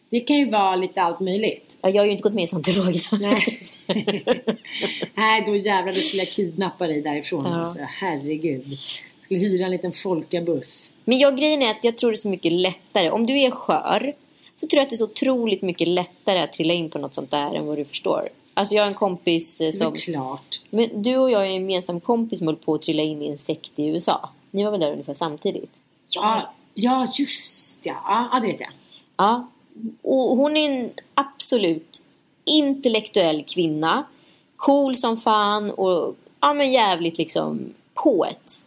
[0.10, 1.78] Det kan ju vara lite allt möjligt.
[1.82, 3.18] Ja, Jag har ju inte gått med i scientologerna.
[3.30, 3.60] Nej.
[5.16, 7.46] Nej, då jävlar då skulle jag kidnappa dig därifrån.
[7.46, 7.56] Ja.
[7.60, 8.78] Alltså, herregud.
[9.30, 10.94] Skulle hyra en liten folkabuss.
[11.06, 13.10] Men jag, grejen är att jag tror det är så mycket lättare.
[13.10, 14.14] Om du är skör
[14.56, 17.14] så tror jag att det är så otroligt mycket lättare att trilla in på något
[17.14, 18.30] sånt där än vad du förstår.
[18.54, 19.94] Alltså jag har en kompis eh, som...
[19.94, 20.62] klart.
[20.70, 23.28] Men du och jag är en gemensam kompis som höll på att trilla in i
[23.28, 24.30] en sekt i USA.
[24.52, 25.72] Ni var väl där ungefär samtidigt?
[26.10, 27.96] Ja, ja just ja.
[28.08, 28.30] ja.
[28.32, 28.72] Ja, det vet jag.
[29.18, 29.48] Ja.
[30.02, 32.02] Och hon är en absolut
[32.46, 34.04] intellektuell kvinna.
[34.56, 38.66] Cool som fan och ja, men jävligt liksom poet.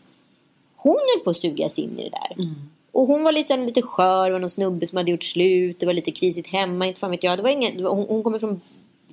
[0.82, 2.46] Hon höll på att sugas in i det där.
[2.92, 5.86] Och hon var lite, lite skör, det var någon snubbe som hade gjort slut, det
[5.86, 7.38] var lite krisigt hemma, inte fan vet jag.
[7.38, 8.60] Det var inget, det var, hon, hon kommer från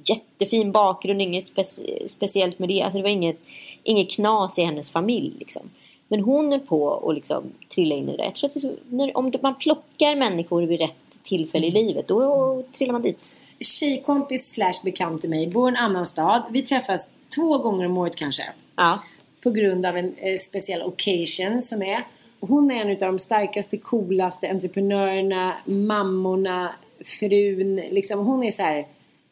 [0.09, 2.81] jättefin bakgrund, inget spec- speciellt med det.
[2.81, 3.39] Alltså det var inget,
[3.83, 5.61] inget knas i hennes familj liksom.
[6.07, 7.43] Men hon är på att liksom
[7.75, 8.23] trilla in i det där.
[8.23, 12.63] Jag tror att så, när, om man plockar människor vid rätt tillfälle i livet, då
[12.77, 13.35] trillar man dit.
[13.59, 16.43] Tjejkompis slash bekant till mig bor i en annan stad.
[16.49, 18.43] Vi träffas två gånger om året kanske.
[18.75, 18.99] Ja.
[19.43, 22.03] På grund av en eh, speciell occasion som är.
[22.39, 26.71] Hon är en av de starkaste, coolaste entreprenörerna, mammorna,
[27.05, 27.75] frun.
[27.75, 28.85] Liksom, hon är så här,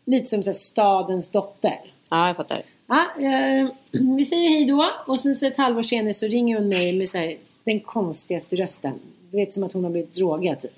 [0.06, 1.80] lite som så här, stadens dotter.
[2.10, 2.62] ja, jag fattar.
[2.88, 3.68] Ja, eh,
[4.18, 7.10] vi säger hej då och sen så ett halvår senare så ringer hon mig med
[7.10, 9.00] så här, den konstigaste rösten.
[9.32, 10.72] Du vet som att hon har blivit drogad typ.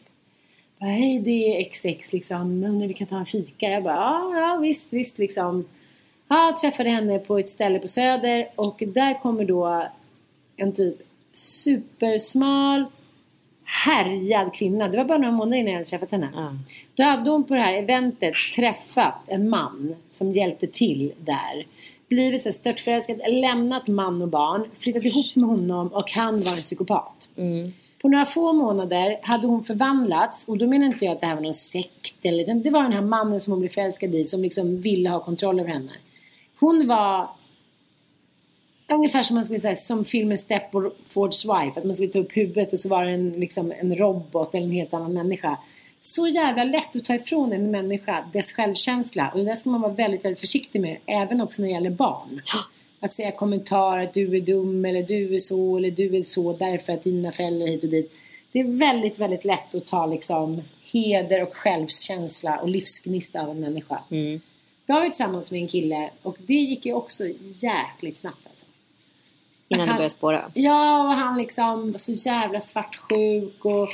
[0.80, 3.70] Hej det är XX liksom, undrar vi kan ta en fika?
[3.70, 5.66] Jag bara ja, ja visst, visst liksom.
[6.32, 9.88] Ja, jag träffade henne på ett ställe på Söder och där kommer då
[10.58, 10.96] en typ
[11.34, 12.86] supersmal
[13.64, 14.88] härjad kvinna.
[14.88, 16.30] Det var bara några månader innan jag hade träffat henne.
[16.36, 16.52] Ja.
[16.96, 21.66] Då hade hon på det här eventet träffat en man som hjälpte till där.
[22.08, 26.58] Blivit så störtförälskad, lämnat man och barn, flyttat ihop med honom och han var en
[26.58, 27.30] psykopat.
[28.02, 31.36] På några få månader hade hon förvandlats och då menar inte jag att det här
[31.36, 34.42] var någon sekt eller det var den här mannen som hon blev förälskad i som
[34.42, 35.92] liksom ville ha kontroll över henne.
[36.60, 37.30] Hon var
[38.88, 41.80] ungefär som man skulle säga som filmen Stepford's Wife.
[41.80, 44.66] Att man skulle ta upp huvudet och så var det en, liksom, en robot eller
[44.66, 45.58] en helt annan människa.
[46.00, 49.30] Så jävla lätt att ta ifrån en människa dess självkänsla.
[49.34, 50.98] Och det där ska man vara väldigt, väldigt försiktig med.
[51.06, 52.42] Även också när det gäller barn.
[53.00, 56.54] att säga kommentarer att du är dum eller du är så eller du är så
[56.54, 58.12] därför att dina föräldrar hit och dit.
[58.52, 63.60] Det är väldigt, väldigt lätt att ta liksom heder och självkänsla och livsgnista av en
[63.60, 64.00] människa.
[64.12, 64.42] Mm.
[64.90, 67.24] Jag var ju tillsammans med en kille och det gick ju också
[67.56, 68.66] jäkligt snabbt alltså.
[69.68, 70.52] Innan Att det han- börjar spåra.
[70.54, 73.90] Ja, och han liksom var så jävla svartsjuk och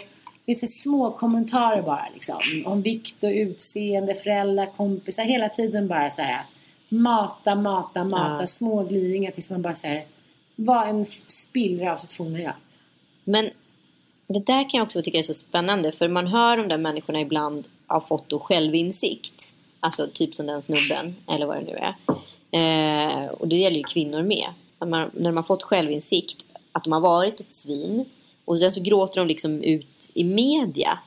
[0.46, 2.64] det är så små kommentarer bara liksom.
[2.66, 5.24] Om vikt och utseende, föräldrar, kompisar.
[5.24, 6.42] Hela tiden bara så här.
[6.90, 8.38] Mata, mata, mata.
[8.42, 8.48] Ja.
[8.48, 10.04] Små gliringar tills man bara säger
[10.56, 12.54] var en spillra av sitt forna jag.
[13.24, 13.50] Men
[14.28, 15.92] det där kan jag också tycka är så spännande.
[15.92, 19.55] För man hör de där människorna ibland har fått då självinsikt.
[19.86, 21.96] Alltså typ som den snubben, eller vad det nu är.
[22.52, 24.48] Eh, och det gäller ju kvinnor med.
[24.80, 28.06] Att man, när har fått självinsikt att de har varit ett svin.
[28.46, 31.00] Och sen så gråter de liksom ut i media.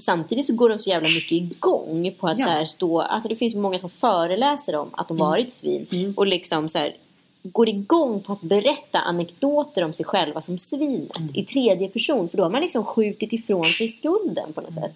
[0.00, 2.44] Samtidigt så går de så jävla mycket igång på att Ja.
[2.46, 3.00] så här stå...
[3.00, 6.14] Alltså det finns många som föreläser om att de varit svin.
[6.16, 6.96] Och liksom så här
[7.42, 12.28] går igång på att berätta anekdoter om sig själva som svinet i tredje person.
[12.28, 14.94] För då har man liksom skjutit ifrån sig skulden på något sätt.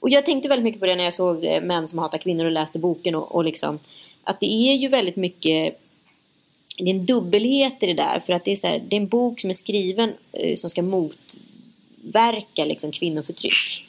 [0.00, 2.44] Och jag tänkte väldigt mycket på det när jag såg eh, Män som hatar kvinnor
[2.44, 3.14] och läste boken.
[3.14, 3.78] Och, och liksom,
[4.24, 5.80] att det är ju väldigt mycket
[6.84, 8.20] det är en dubbelhet i det där.
[8.26, 10.70] För att det är, så här, det är en bok som är skriven eh, som
[10.70, 13.86] ska motverka liksom, kvinnoförtryck.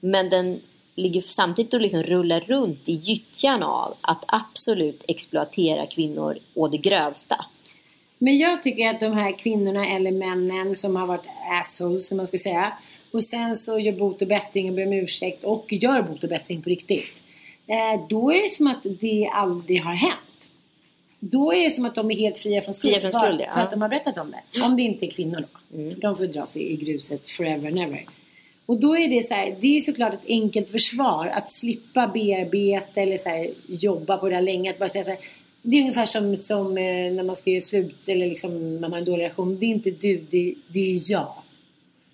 [0.00, 0.60] Men den
[0.94, 6.78] ligger samtidigt och liksom rullar runt i gyttjan av att absolut exploatera kvinnor å det
[6.78, 7.44] grövsta.
[8.18, 11.26] Men jag tycker att de här kvinnorna eller männen som har varit
[11.60, 12.72] assholes som man ska säga.
[13.12, 16.30] Och sen så gör bot och bättring och ber om ursäkt och gör bot och
[16.30, 17.22] bättring på riktigt.
[17.66, 20.50] Eh, då är det som att det aldrig har hänt.
[21.20, 22.94] Då är det som att de är helt fria från skuld.
[22.94, 23.54] Fria från skuld, ja.
[23.54, 24.62] För att de har berättat om det.
[24.62, 25.90] Om det inte är kvinnor då.
[25.90, 28.06] För de får dra sig i gruset forever and ever.
[28.66, 33.00] Och då är det så här, det är såklart ett enkelt försvar att slippa bearbeta
[33.00, 34.70] eller så här, jobba på det där länge.
[34.70, 35.18] Att bara säga så här,
[35.62, 38.98] det är ungefär som, som eh, när man ska göra slut eller liksom man har
[38.98, 39.58] en dålig relation.
[39.58, 41.41] Det är inte du, det, det är jag.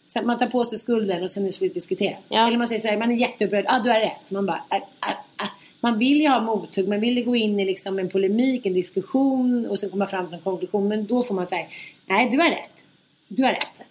[0.09, 2.19] Så man tar på sig skulden och sen är det slut diskuterat.
[2.29, 2.47] Ja.
[2.47, 4.31] Eller man säger så här, man är jätteupprörd, ah, du har rätt.
[4.31, 5.47] Man bara, ah, ah.
[5.81, 8.75] Man vill ju ha mothugg, man vill ju gå in i liksom en polemik, en
[8.75, 10.89] diskussion och sen komma fram till en konklusion.
[10.89, 11.67] Men då får man säga,
[12.07, 12.85] nej du har rätt.
[13.29, 13.83] Du har rätt.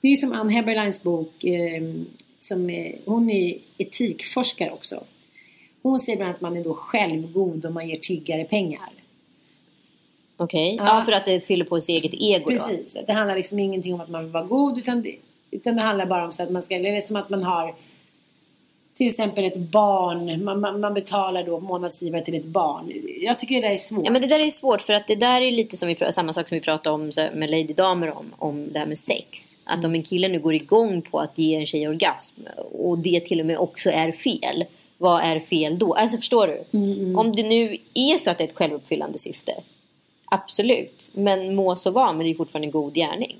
[0.00, 1.82] Det är ju som Ann Heberleins bok, eh,
[2.38, 5.04] som är, hon är etikforskare också.
[5.82, 8.90] Hon säger bland annat att man är då självgod om man ger tiggare pengar.
[10.36, 10.76] Okej?
[10.78, 10.98] Ja.
[10.98, 11.04] Ja.
[11.04, 12.50] för att det fyller på sitt eget ego då.
[12.50, 15.16] Precis, det handlar liksom ingenting om att man vill vara god utan det,
[15.52, 17.42] utan det handlar bara om så att man ska, eller det är som att man
[17.42, 17.74] har
[18.96, 22.92] till exempel ett barn, man, man, man betalar då månadsgivare till ett barn.
[23.20, 24.04] Jag tycker det där är svårt.
[24.04, 26.32] Ja men det där är svårt för att det där är lite som vi, samma
[26.32, 29.56] sak som vi pratade om med Lady Damer om, om det här med sex.
[29.64, 32.40] Att om en kille nu går igång på att ge en tjej orgasm
[32.72, 34.64] och det till och med också är fel.
[34.98, 35.94] Vad är fel då?
[35.94, 36.78] Alltså förstår du?
[37.16, 39.52] Om det nu är så att det är ett självuppfyllande syfte.
[40.24, 41.10] Absolut.
[41.12, 43.36] Men må så vara, men det är fortfarande en god gärning.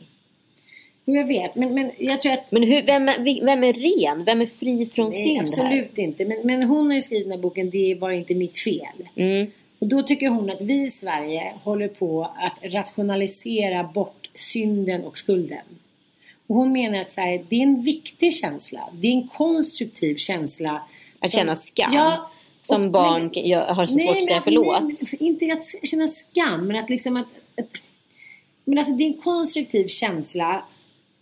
[1.04, 4.24] Jag vet, men, men jag tror att Men hur, vem, är, vem är ren?
[4.24, 5.64] Vem är fri från Nej, synd här?
[5.64, 6.24] absolut inte.
[6.24, 9.08] Men, men hon har ju skrivit den här boken Det är bara inte mitt fel.
[9.16, 9.46] Mm.
[9.78, 15.18] Och då tycker hon att vi i Sverige håller på att rationalisera bort synden och
[15.18, 15.58] skulden.
[16.46, 18.80] Och hon menar att så här, det är en viktig känsla.
[18.92, 20.82] Det är en konstruktiv känsla.
[21.20, 21.92] Att som- känna skam.
[21.94, 22.30] Ja,
[22.62, 24.82] Som och- barn nej, har så nej, svårt att säga förlåt.
[24.82, 27.26] nej, inte att känna skam, men att liksom att,
[27.58, 27.66] att
[28.64, 30.64] men alltså det är en konstruktiv känsla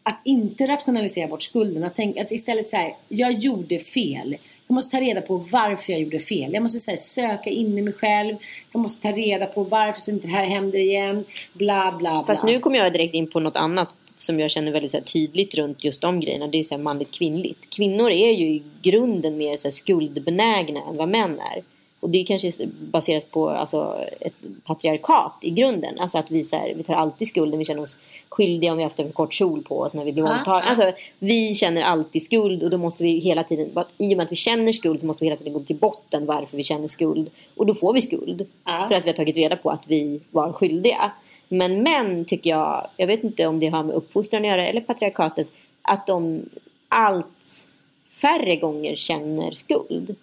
[0.03, 1.85] att inte rationalisera bort skulden.
[1.85, 4.37] Att, tänka, att istället säga, jag gjorde fel.
[4.67, 6.53] Jag måste ta reda på varför jag gjorde fel.
[6.53, 8.37] Jag måste här, söka in i mig själv.
[8.73, 11.25] Jag måste ta reda på varför så inte det här händer igen.
[11.53, 12.25] Bla, bla, bla.
[12.27, 15.05] Fast nu kommer jag direkt in på något annat som jag känner väldigt så här,
[15.05, 16.47] tydligt runt just de grejerna.
[16.47, 17.71] Det är så här, manligt kvinnligt.
[17.71, 21.63] Kvinnor är ju i grunden mer så här, skuldbenägna än vad män är.
[22.01, 24.35] Och det kanske är baserat på alltså, ett
[24.65, 25.99] patriarkat i grunden.
[25.99, 27.59] Alltså att vi, så här, vi tar alltid skulden.
[27.59, 30.05] Vi känner oss skyldiga om vi har haft en för kort kjol på oss när
[30.05, 30.65] vi blir Ja, våldtagna.
[30.65, 30.71] ja.
[30.71, 34.33] Alltså, vi känner alltid skuld och då måste vi hela tiden, i och med att
[34.33, 37.31] vi känner skuld så måste vi hela tiden gå till botten varför vi känner skuld.
[37.57, 38.47] Och då får vi skuld.
[38.65, 38.87] Ja.
[38.89, 41.13] För att vi har tagit reda på att vi var skyldiga.
[41.49, 44.81] Men män tycker jag, jag vet inte om det har med uppfostran att göra eller
[44.81, 45.49] patriarkatet,
[45.83, 46.43] att de
[46.89, 47.67] allt
[48.11, 50.17] färre gånger känner skuld.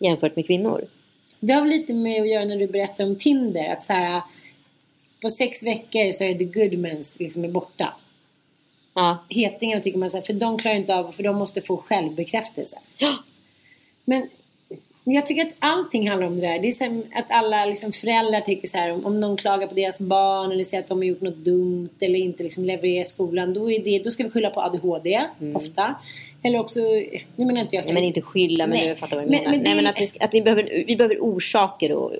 [0.00, 0.84] Jämfört med kvinnor.
[1.40, 3.72] Det har väl lite med att göra när du berättar om Tinder.
[3.72, 4.22] Att så här,
[5.22, 7.94] på sex veckor så är the goodmans liksom är borta.
[8.94, 9.24] Ja.
[9.28, 12.78] Hetingarna tycker man så här, för de klarar inte av för de måste få självbekräftelse.
[12.98, 13.16] Ja.
[14.04, 14.28] Men
[15.04, 16.58] jag tycker att allting handlar om det där.
[16.58, 20.00] Det är som att alla liksom föräldrar tycker så här om, någon klagar på deras
[20.00, 23.54] barn eller säger att de har gjort något dumt eller inte liksom levererar i skolan.
[23.54, 25.94] Då, är det, då ska vi skylla på ADHD ofta.
[26.42, 26.80] Eller också,
[27.36, 27.88] nu menar inte jag så.
[27.92, 28.88] Nej, men inte skylla, men Nej.
[28.88, 29.50] jag fattar vad du Men- menar.
[29.56, 32.12] men Nej, men att, vi, ska- att vi, behöver, vi behöver orsaker och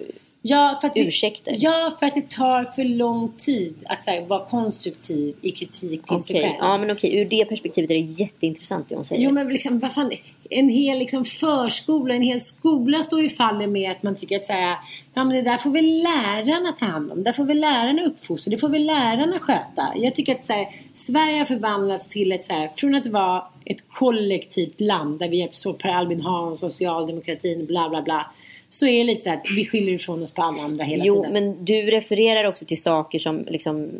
[0.42, 1.56] Ja för, att Ursäkter.
[1.58, 6.22] ja, för att det tar för lång tid att här, vara konstruktiv i kritik till
[6.22, 6.54] sig Okej, själv.
[6.60, 9.22] ja men okej, ur det perspektivet är det jätteintressant det hon säger.
[9.22, 10.10] Jo men liksom, vad fan,
[10.50, 14.46] en hel liksom förskola, en hel skola står ju faller med att man tycker att
[14.46, 14.76] så här,
[15.14, 18.02] ja men det där får väl lärarna ta hand om, det där får väl lärarna
[18.02, 19.92] uppfostra, det får väl lärarna sköta.
[19.96, 23.42] Jag tycker att så här, Sverige har förvandlats till ett så här, från att vara
[23.64, 28.30] ett kollektivt land där vi hjälps åt Per Albin Hans, socialdemokratin, bla bla bla.
[28.70, 31.14] Så är det lite så att vi skyller ifrån oss på alla andra hela Jo,
[31.16, 31.32] tiden.
[31.32, 33.90] men du refererar också till saker som liksom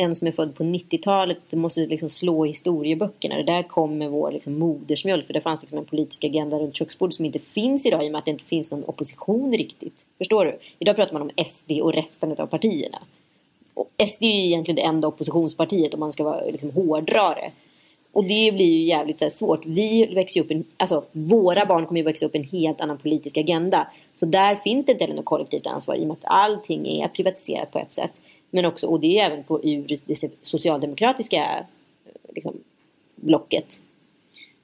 [0.00, 3.36] en som är född på 90-talet måste liksom slå i historieböckerna.
[3.36, 5.26] Det där kom med vår liksom modersmjölk.
[5.26, 8.12] För det fanns liksom en politisk agenda runt köksbordet som inte finns idag i och
[8.12, 10.06] med att det inte finns någon opposition riktigt.
[10.18, 10.58] Förstår du?
[10.78, 12.98] Idag pratar man om SD och resten av partierna.
[13.74, 17.52] Och SD är ju egentligen det enda oppositionspartiet om man ska vara liksom hårdrare.
[18.12, 19.66] Och det blir ju jävligt så här, svårt.
[19.66, 22.80] Vi växer ju upp en, alltså våra barn kommer ju växa upp i en helt
[22.80, 23.88] annan politisk agenda.
[24.14, 27.08] Så där finns det inte heller något kollektivt ansvar i och med att allting är
[27.08, 28.20] privatiserat på ett sätt.
[28.50, 31.66] Men också, och det är även på ur det socialdemokratiska
[32.34, 32.56] liksom,
[33.16, 33.80] blocket.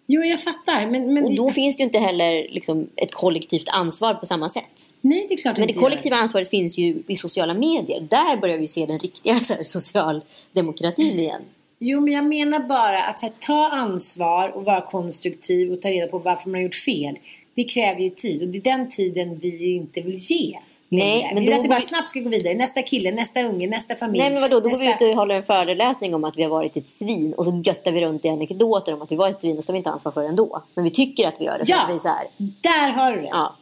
[0.06, 3.68] Jo jag fattar men, men Och då finns det ju inte heller liksom, ett kollektivt
[3.68, 4.90] ansvar på samma sätt.
[5.00, 5.80] nej det är klart Men det gör.
[5.80, 8.00] kollektiva ansvaret finns ju i sociala medier.
[8.00, 11.42] Där börjar vi se den riktiga så här, socialdemokratin igen.
[11.78, 16.06] Jo, men jag menar bara att här, ta ansvar och vara konstruktiv och ta reda
[16.06, 17.18] på varför man har gjort fel.
[17.54, 20.58] Det kräver ju tid och det är den tiden vi inte vill ge.
[20.88, 21.34] Nej, längre.
[21.34, 22.54] men vi vill då att det bara går- snabbt ska gå vidare.
[22.54, 24.22] Nästa kille, nästa unge, nästa familj.
[24.22, 25.04] Nej men vadå, då går vi nästa...
[25.04, 27.92] ut och håller en föreläsning om att vi har varit ett svin och så göttar
[27.92, 29.90] vi runt i anekdoter om att vi var ett svin och så tar vi inte
[29.90, 30.62] ansvar för det ändå.
[30.74, 31.64] Men vi tycker att vi gör det.
[31.66, 32.26] Ja, Så att vi så här,
[32.60, 33.28] där har du det.
[33.30, 33.56] ja.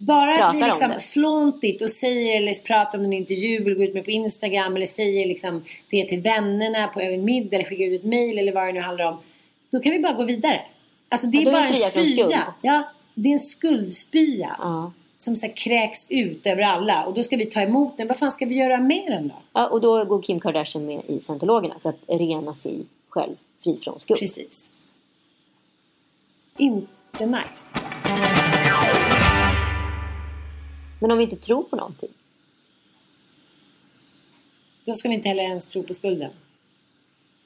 [0.00, 1.00] Bara att Pratar vi om liksom det.
[1.00, 4.86] flåntigt och säger eller pratar om en intervju eller går ut med på Instagram eller
[4.86, 8.66] säger liksom det till vännerna på en middag eller skickar ut ett mail eller vad
[8.66, 9.16] det nu handlar om.
[9.70, 10.60] Då kan vi bara gå vidare.
[11.08, 11.62] Alltså det Ja, är är bara
[11.94, 12.42] vi en spya.
[12.62, 12.82] Ja,
[13.14, 14.56] det är en skuldspya.
[14.58, 14.92] Ja.
[15.20, 18.08] Som så här kräks ut över alla och då ska vi ta emot den.
[18.08, 19.34] Vad fan ska vi göra med den då?
[19.52, 23.78] ja, och då går Kim Kardashian med i scientologerna för att rena sig själv fri
[23.82, 24.20] från skuld.
[24.20, 24.70] Precis.
[26.56, 27.68] Inte nice.
[31.00, 32.10] Men om vi inte tror på någonting.
[34.84, 36.30] Då ska vi inte heller ens tro på skulden.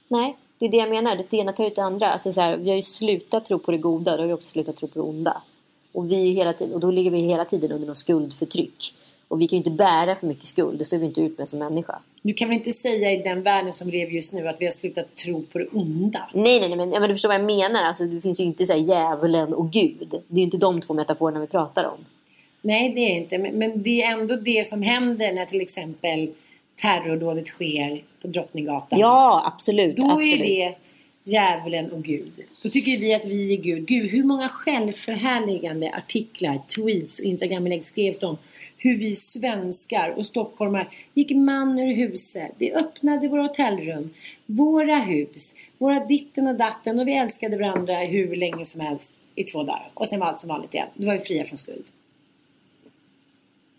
[0.09, 1.25] Nej, det är det jag menar.
[1.31, 2.13] Det ena tar ut det andra.
[2.13, 4.49] Alltså så här, vi har ju slutat tro på det goda, då har vi också
[4.51, 5.43] slutat tro på det onda.
[5.93, 8.95] Och, vi hela tiden, och då ligger vi hela tiden under någon skuldförtryck.
[9.29, 11.49] Och vi kan ju inte bära för mycket skuld, det står vi inte ut med
[11.49, 11.99] som människa.
[12.23, 14.73] Du kan väl inte säga i den världen som lever just nu att vi har
[14.73, 16.31] slutat tro på det onda?
[16.33, 17.83] Nej, nej, nej, men, ja, men du förstår vad jag menar.
[17.83, 20.09] Alltså, det finns ju inte så här djävulen och Gud.
[20.29, 22.05] Det är ju inte de två metaforerna vi pratar om.
[22.63, 23.39] Nej, det är inte.
[23.39, 26.31] Men, men det är ändå det som händer när till exempel
[26.83, 28.99] terrordådet sker på Drottninggatan.
[28.99, 29.97] Ja, absolut.
[29.97, 30.35] Då absolut.
[30.35, 30.75] är det
[31.25, 32.33] djävulen och Gud.
[32.63, 33.87] Då tycker vi att vi är Gud.
[33.87, 38.37] Gud, hur många självförhärligande artiklar, tweets och Instagraminlägg skrevs om
[38.77, 42.51] hur vi svenskar och stockholmare gick man ur huset.
[42.59, 44.11] Vi öppnade våra hotellrum,
[44.47, 49.45] våra hus, våra ditten och datten och vi älskade varandra hur länge som helst i
[49.45, 49.89] två dagar.
[49.95, 50.89] Och sen var allt som vanligt igen.
[50.95, 51.85] Då var vi fria från skuld.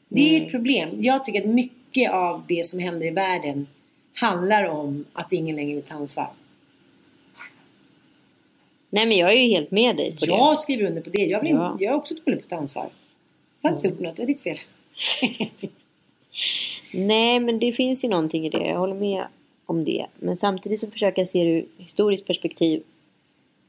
[0.10, 0.46] Det är Mm.
[0.46, 0.90] ett problem.
[1.00, 3.68] Jag tycker att mycket av det som händer i världen
[4.14, 6.30] handlar om att ingen längre vill ta ansvar.
[8.96, 11.26] Nej, men jag är ju helt med dig på Jag skriver under på det.
[11.26, 11.78] Jag, vill, Ja.
[11.80, 12.90] jag är också dålig på att ta ansvar.
[13.62, 14.58] Jag har inte gjort något, det är ditt fel.
[15.22, 15.70] det.
[16.94, 18.68] Nej, men det finns ju någonting i det.
[18.68, 19.24] Jag håller med
[19.66, 20.06] om det.
[20.20, 22.84] Men samtidigt så försöker jag se det ur historiskt perspektiv.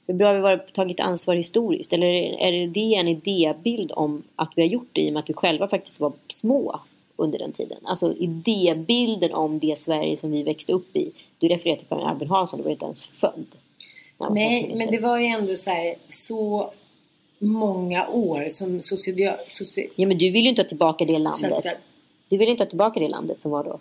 [0.07, 1.93] Hur bra har vi varit, tagit ansvar historiskt?
[1.93, 5.13] Eller är det- är det en idébild om att vi har gjort det i och
[5.13, 6.81] med att vi själva faktiskt var små
[7.17, 7.79] under den tiden?
[7.85, 11.11] Alltså idébilden om det Sverige som vi växte upp i.
[11.39, 13.47] Du refererar till Per Albin Hansson, du var inte ens född.
[14.31, 16.71] Nej, men det var ju ändå så här så
[17.39, 19.33] många år som socio
[19.97, 21.63] Ja, men du vill ju inte ha tillbaka det så, landet.
[21.63, 21.71] så,
[22.29, 23.81] Du vill inte ha tillbaka det landet som var då?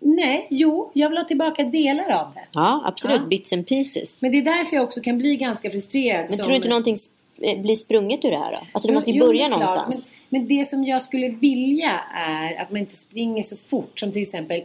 [0.00, 2.46] nej, jo, jag vill ha tillbaka delar av det.
[2.52, 3.20] Ja, absolut.
[3.20, 3.26] Ja.
[3.26, 4.22] Bits and pieces.
[4.22, 6.20] Men det är därför jag också kan bli ganska frustrerad.
[6.20, 6.96] Men som- tror du inte någonting
[7.40, 8.58] eh, blir sprunget ur det här då?
[8.72, 9.60] Alltså det måste ju jo, börja klart.
[9.60, 10.10] någonstans.
[10.28, 14.12] Men, men det som jag skulle vilja är att man inte springer så fort som
[14.12, 14.62] till exempel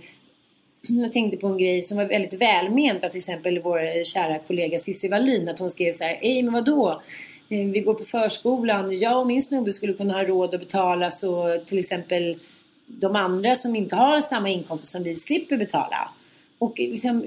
[0.87, 4.79] jag tänkte på en grej som var väldigt välment av till exempel vår kära kollega
[4.79, 7.01] Cissi Wallin att hon skrev så här, Ej men vadå?
[7.49, 11.11] Eh, vi går på förskolan, jag och min snubbe skulle kunna ha råd att betala
[11.11, 12.37] så till exempel
[12.87, 16.09] de andra som inte har samma inkomst som vi slipper betala.
[16.59, 17.25] Och liksom,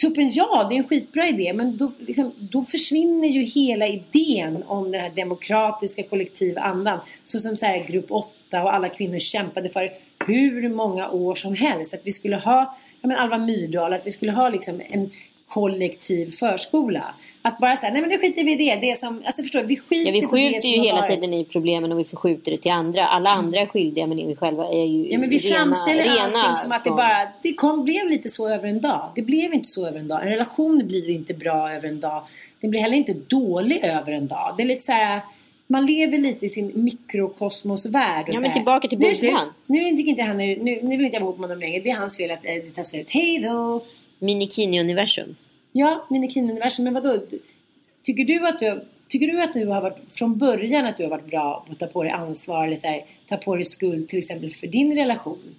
[0.00, 4.64] tuppen ja, det är en skitbra idé men då, liksom, då försvinner ju hela idén
[4.66, 6.98] om den här demokratiska kollektiva andan.
[7.24, 9.90] Så som så här, grupp 8 och alla kvinnor kämpade för
[10.26, 11.94] hur många år som helst.
[11.94, 12.76] Att vi skulle ha,
[13.06, 15.10] ja men Alva Myrdal, att vi skulle ha liksom en
[15.48, 17.04] kollektiv förskola.
[17.42, 18.76] Att bara säga, nej men nu skiter vi i det.
[18.76, 21.98] det som, alltså förstår vi skiter Ja, vi skjuter ju hela tiden i problemen och
[21.98, 23.06] vi förskjuter det till andra.
[23.06, 26.38] Alla andra är skyldiga men vi själva är ju Ja men vi rena, framställer rena
[26.38, 29.10] allting som att det bara, det kom, blev lite så över en dag.
[29.14, 30.22] Det blev inte så över en dag.
[30.22, 32.22] En relation blir inte bra över en dag.
[32.60, 34.54] Den blir heller inte dålig över en dag.
[34.56, 35.20] Det är lite så här,
[35.66, 38.28] man lever lite i sin mikrokosmosvärld.
[38.28, 39.12] och Ja, men tillbaka till "Nu.
[39.22, 41.80] Boman." Nu tycker inte han, nu, nu vill inte jag ihop med honom längre.
[41.80, 43.10] Det är hans fel att eh, det tar slut.
[43.10, 43.80] Hej då!
[44.18, 45.36] Minikini-universum.
[45.72, 46.84] Ja, Minikin-universum.
[46.84, 47.18] Men vadå?
[48.02, 51.10] Tycker du att du, tycker du att du har varit från början att du har
[51.10, 54.08] varit bra på att ta på dig ansvar eller så här, ta på dig skuld
[54.08, 55.54] till exempel för din relation?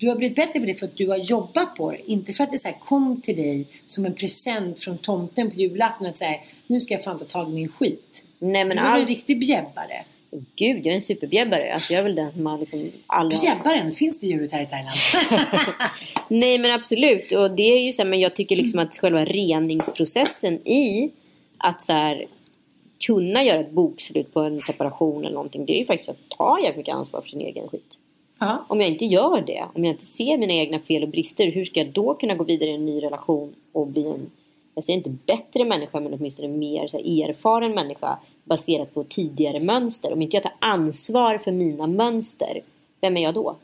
[0.00, 2.10] Du har blivit bättre på det för att du har jobbat på det.
[2.10, 5.56] Inte för att det så här kom till dig som en present från tomten på
[5.56, 6.36] julafton att säga
[6.66, 8.24] nu ska jag fan ta tag i min skit.
[8.38, 10.04] Nej men du är väl en riktig bjäbbare.
[10.56, 11.74] Gud, jag är en superbjäbbare.
[11.74, 13.40] Alltså jag är väl den som har liksom aldrig...
[13.40, 14.98] Bjäbbaren, finns det djuret här i Thailand?
[16.28, 17.32] Nej men absolut.
[17.32, 21.10] Och det är ju så här, men jag tycker liksom att själva reningsprocessen i
[21.58, 22.26] att så här,
[23.06, 25.66] kunna göra ett bokslut på en separation eller någonting.
[25.66, 27.99] Det är ju faktiskt att ta jävligt mycket ansvar för sin egen skit.
[28.40, 28.64] Ja.
[28.68, 31.64] Om jag inte gör det, om jag inte ser mina egna fel och brister, hur
[31.64, 34.30] ska jag då kunna gå vidare i en ny relation och bli en,
[34.74, 39.60] jag säger inte bättre människa, men åtminstone mer så här, erfaren människa baserat på tidigare
[39.60, 40.12] mönster.
[40.12, 42.60] Om inte jag tar ansvar för mina mönster,
[43.00, 43.56] vem är jag då?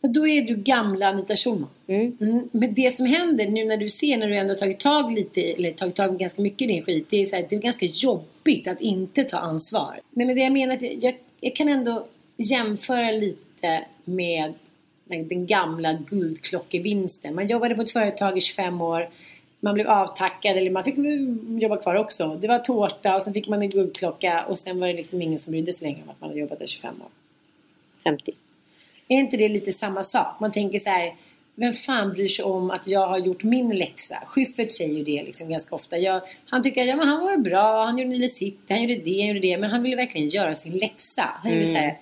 [0.00, 1.68] Då är du gamla Anita Schulman.
[1.86, 2.16] Mm.
[2.20, 5.42] Mm, men det som händer nu när du ser när du ändå tagit tag lite,
[5.42, 7.06] eller tagit tag ganska mycket i din skit.
[7.10, 10.00] Det är, så här, det är ganska jobbigt att inte ta ansvar.
[10.10, 12.06] Men med det jag menar jag, jag kan ändå
[12.36, 14.54] jämföra lite med
[15.04, 17.34] den gamla guldklockevinsten.
[17.34, 19.08] Man jobbade på ett företag i 25 år.
[19.60, 22.38] Man blev avtackad eller man fick mm, jobba kvar också.
[22.40, 25.38] Det var tårta och sen fick man en guldklocka och sen var det liksom ingen
[25.38, 27.08] som brydde sig längre om att man hade jobbat där 25 år.
[28.04, 28.32] 50.
[29.08, 30.40] Är inte det lite samma sak?
[30.40, 31.14] Man tänker så här,
[31.54, 34.22] vem fan bryr sig om att jag har gjort min läxa?
[34.26, 35.98] Schyffert säger ju det liksom ganska ofta.
[35.98, 39.02] Jag, han tycker att ja, men han var bra, han gjorde Nile City, han gjorde
[39.04, 39.56] det, han gjorde det.
[39.58, 41.30] Men han ville verkligen göra sin läxa.
[41.42, 41.96] Han gjorde så här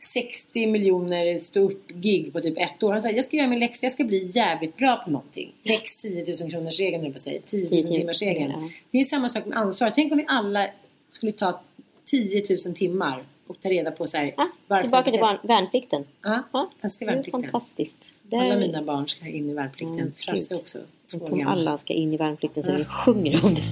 [0.00, 2.92] 60 miljoner stå upp gig på typ ett år.
[2.92, 5.52] Han säger jag ska göra min läxa, jag ska bli jävligt bra på någonting.
[5.62, 7.40] Lex 10 000 kronors regeln på säga.
[7.46, 8.50] 10 000 timmars regeln.
[8.56, 8.70] Ja.
[8.90, 9.92] Det är samma sak med ansvar.
[9.94, 10.66] Tänk om vi alla
[11.10, 11.60] skulle ta
[12.06, 14.34] 10 000 timmar och ta reda på så här.
[14.36, 16.04] Ja, varför tillbaka till värnplikten.
[16.22, 16.42] Ja,
[16.80, 17.42] jag ska det är värnplikten.
[17.42, 18.10] fantastiskt.
[18.22, 19.98] Det Alla är- mina barn ska in i värnplikten.
[20.00, 20.78] Mm, Frasse också.
[21.12, 21.46] gamla.
[21.50, 22.76] alla ska in i värnplikten så Ja.
[22.76, 23.62] vi sjunger om det.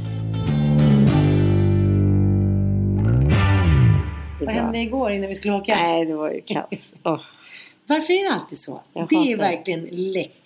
[4.46, 4.64] Vad bra.
[4.64, 5.74] hände igår innan vi skulle åka?
[5.74, 6.94] Nej, det var ju kaos.
[7.02, 7.20] Åh.
[7.86, 8.80] Varför är det alltid så?
[8.92, 10.40] Jag det är verkligen lex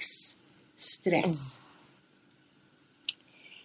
[0.77, 1.61] stress.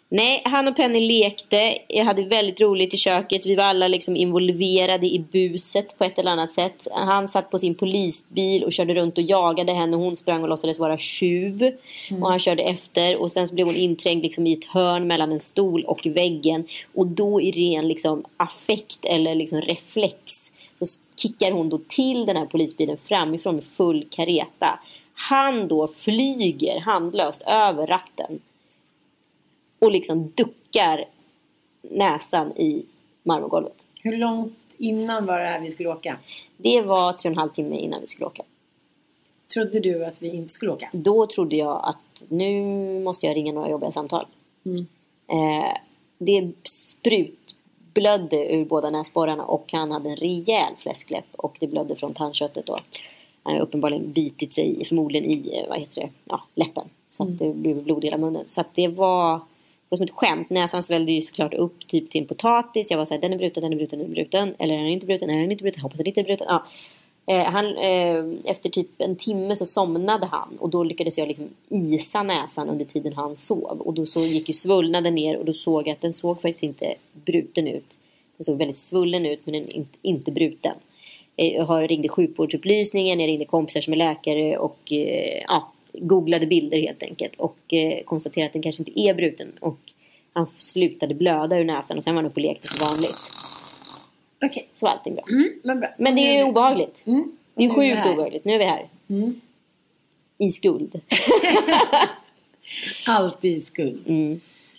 [0.10, 1.78] Nej, han och Penny lekte.
[1.88, 3.46] Jag hade väldigt roligt i köket.
[3.46, 6.88] Vi var alla liksom involverade i buset på ett eller annat sätt.
[6.92, 9.98] Han satt på sin polisbil och körde runt och jagade henne.
[9.98, 11.72] Hon sprang och låtsades vara tjuv.
[12.22, 13.18] Och han körde efter.
[13.18, 16.68] Och sen så blev hon inträngd liksom i ett hörn mellan en stol och väggen.
[16.94, 22.38] Och då i ren liksom affekt eller liksom reflex så kickar hon då till den
[22.38, 24.80] här polisbilen framifrån med full kareta.
[25.14, 28.40] Han då flyger handlöst över ratten
[29.86, 31.06] och liksom duckar
[31.82, 32.86] näsan i
[33.24, 33.88] marmorgolvet.
[34.02, 36.18] Hur långt innan var det här vi skulle åka?
[36.58, 38.44] Det var tre och en halv timme innan vi skulle åka.
[39.54, 40.90] Trodde du att vi inte skulle åka?
[40.92, 42.64] Då trodde jag att nu
[43.00, 44.26] måste jag ringa några jobbiga samtal.
[44.66, 44.88] Mm.
[45.28, 45.78] Eh,
[46.18, 52.14] det sprutblödde ur båda näsborrarna och han hade en rejäl fläskläpp och det blödde från
[52.14, 52.80] tandköttet då.
[53.44, 56.10] Han har uppenbarligen bitit sig förmodligen i eh, vad heter det?
[56.26, 56.90] Ja, läppen.
[57.12, 58.44] Så att det blev blod i hela munnen.
[58.48, 59.40] Så att det var,
[59.90, 60.50] det var som ett skämt.
[60.50, 62.92] Näsan svällde ju såklart upp typ till en potatis.
[62.92, 64.56] Jag var såhär, den är bruten, den är bruten, den är bruten.
[64.60, 65.82] Eller den är inte bruten, nej den är inte bruten.
[65.82, 66.48] Hoppas den inte är bruten.
[66.50, 66.66] Ja.
[67.28, 71.50] Eh, han, eh, efter typ en timme så somnade han och då lyckades jag liksom
[71.70, 73.82] isa näsan under tiden han sov.
[73.82, 76.64] Och då så gick ju svullnaden ner och då såg jag att den såg faktiskt
[76.64, 77.98] inte bruten ut.
[78.38, 80.74] Den såg väldigt svullen ut men den är inte, inte bruten.
[81.36, 86.48] Eh, Jag har- ringde sjukvårdsupplysningen, jag ringde kompisar som är läkare och eh, ja, googlade
[86.48, 87.36] bilder helt enkelt.
[87.36, 89.52] Och eh, konstaterade att den kanske inte är bruten.
[89.60, 89.80] Och
[90.34, 93.32] han slutade blöda ur näsan och sen var han uppe och lekte som vanligt.
[94.46, 94.68] Okej.
[94.74, 95.24] Så var allting bra.
[95.30, 95.90] Mm, men bra.
[95.98, 97.04] Men det är obehagligt.
[97.06, 97.32] Mm.
[97.56, 98.46] Det är sjukt obehagligt.
[98.46, 98.88] Nu är vi här.
[99.08, 99.42] Mm.
[100.38, 101.02] I skuld.
[103.06, 104.08] Alltid skuld.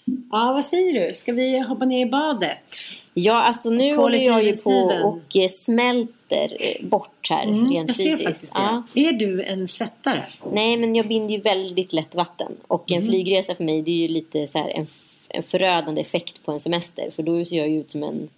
[0.09, 0.23] Mm.
[0.33, 1.15] Ja, vad säger du?
[1.15, 2.75] Ska vi hoppa ner i badet?
[3.15, 4.71] Ja, alltså nu håller jag ju på
[5.05, 8.25] och eh, smälter eh, bort här rent Mm, jag ser fysiskt.
[8.25, 8.61] faktiskt det.
[8.61, 8.83] Ja.
[8.95, 10.23] Är du en svettare?
[10.53, 12.53] Nej, men jag binder ju väldigt lätt vatten.
[12.69, 13.03] Och Mm.
[13.03, 14.87] en flygresa för mig det är ju lite så här en,
[15.29, 17.11] en förödande effekt på en semester.
[17.17, 18.29] För då ser jag ju ut som en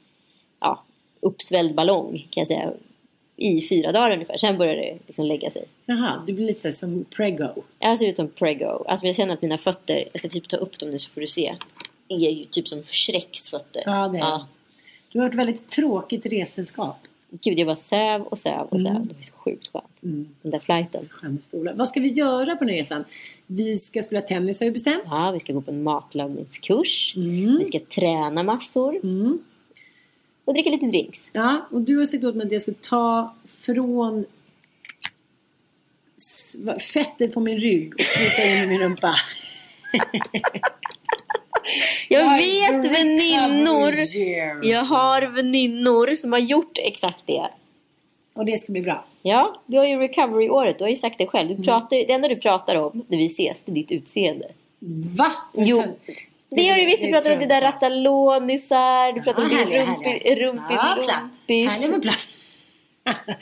[0.60, 0.82] ja,
[1.20, 2.70] uppsvälld ballong kan jag säga.
[3.38, 4.36] I fyra dagar ungefär.
[4.36, 5.64] Sen börjar det liksom lägga sig.
[5.86, 7.48] Jaha, du blir lite som prego.
[7.78, 8.84] Jag ser ut som prego.
[8.88, 11.20] Alltså jag känner att mina fötter, jag ska typ ta upp dem nu så får
[11.20, 11.54] du se.
[12.08, 13.82] Är ju typ som Shreks fötter.
[13.86, 14.44] Ja, det är det.
[15.12, 16.96] Du har ett väldigt tråkigt ressällskap.
[17.30, 18.90] Gud, jag bara söv och söv och söv.
[18.90, 19.08] Mm.
[19.08, 19.84] Det var så sjukt skönt.
[20.42, 21.08] Den där flighten.
[21.74, 23.04] Vad ska vi göra på den resan?
[23.46, 25.02] Vi ska spela tennis har vi bestämt.
[25.04, 27.12] Ja, vi ska gå på en matlagningskurs.
[27.16, 27.58] Mm.
[27.58, 29.00] Vi ska träna massor.
[30.48, 31.28] Och dricka lite drinks.
[31.32, 34.24] Ja, och du har sagt åt mig att jag ska ta från
[36.92, 39.14] fettet på min rygg och spruta in i min rumpa.
[42.08, 43.94] Jag vet väninnor.
[44.62, 47.48] Jag har väninnor som har gjort exakt det.
[48.34, 49.04] Och det ska bli bra.
[49.22, 50.78] Ja, du har ju recovery-året.
[50.78, 51.50] Du har ju sagt det själv.
[51.50, 51.62] Mm.
[51.62, 54.46] Du pratar, det enda du pratar om när vi ses, det är ditt utseende.
[55.16, 55.32] Va?
[55.54, 55.84] Jo,
[56.50, 57.02] det gör du visst.
[57.02, 59.12] Du pratar om där ratalonisar.
[59.12, 60.46] Du pratar om din härliga, rumpi, härliga.
[60.46, 61.24] rumpi, Ja, platt.
[61.48, 62.12] Härlig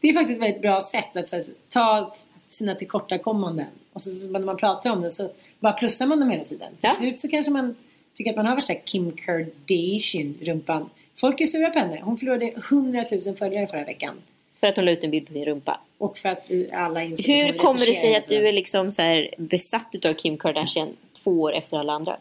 [0.00, 2.14] det är faktiskt ett väldigt bra sätt att här, ta
[2.48, 3.66] sina tillkortakommanden.
[3.92, 5.30] Och så, när man pratar om det så
[5.60, 6.68] bara plussar man dem hela tiden.
[6.70, 6.90] Till Ja.
[6.90, 7.74] slut så kanske man
[8.14, 10.90] tycker att man har värsta Kim Kardashian-rumpan.
[11.16, 12.00] Folk är sura på henne.
[12.02, 14.14] Hon förlorade 100 000 följare förra veckan.
[14.60, 15.80] För att hon la ut en bild på sin rumpa.
[15.98, 19.26] Och för att eh, alla hon Hur kommer det sig att du är liksom så
[19.36, 22.16] besatt av Kim Kardashian två år efter alla andra?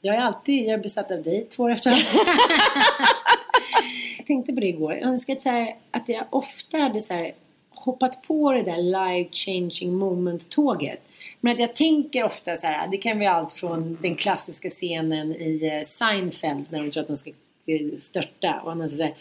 [0.00, 1.90] Jag är alltid jag är besatt av dig två år efter.
[4.18, 4.92] jag tänkte på det igår.
[4.92, 7.32] Jag önskar att, här, att jag ofta hade så här,
[7.70, 11.00] hoppat på det där life changing moment-tåget.
[11.40, 15.32] Men att jag tänker ofta så här, det kan vara allt från den klassiska scenen
[15.32, 17.30] i eh, Seinfeld när de tror att de ska
[17.66, 19.14] eh, störta och han säger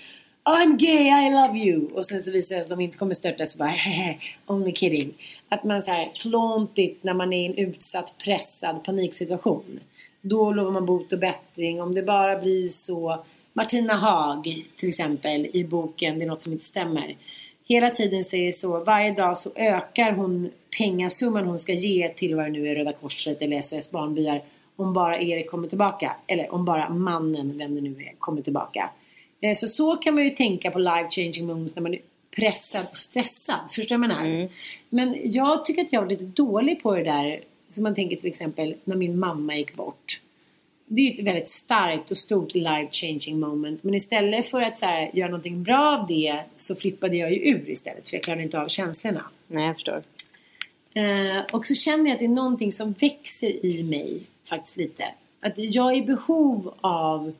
[0.43, 1.87] I'm gay, I love you.
[1.93, 3.73] Och sen så visar det sig att de inte kommer störta så bara
[4.45, 5.13] only kidding.
[5.49, 9.79] Att man så här flåntigt när man är i en utsatt, pressad paniksituation.
[10.21, 11.81] Då lovar man bot och bättring.
[11.81, 13.23] Om det bara blir så.
[13.53, 17.15] Martina Haag till exempel i boken Det är något som inte stämmer.
[17.65, 18.83] Hela tiden säger så.
[18.83, 22.93] Varje dag så ökar hon pengasumman hon ska ge till vad det nu är Röda
[22.93, 24.41] Korset eller SOS Barnbyar.
[24.75, 26.15] Om bara Erik kommer tillbaka.
[26.27, 28.89] Eller om bara mannen, vem det nu är, kommer tillbaka.
[29.41, 31.99] Eh, så så kan man ju tänka på life changing moments när man är
[32.39, 33.59] pressad och stressad.
[33.75, 34.49] Förstår du vad jag menar?
[34.89, 37.39] Men jag tycker att jag var lite dålig på det där.
[37.67, 40.19] Som man tänker till exempel när min mamma gick bort.
[40.85, 43.83] Det är ju ett väldigt starkt och stort life changing moment.
[43.83, 47.49] Men istället för att så här, göra någonting bra av det så flippade jag ju
[47.49, 48.09] ur istället.
[48.09, 49.23] För jag klarade inte av känslorna.
[49.47, 50.01] Nej, jag förstår.
[50.93, 55.03] Eh, och så känner jag att det är någonting som växer i mig faktiskt lite.
[55.41, 57.33] Att jag är i behov av,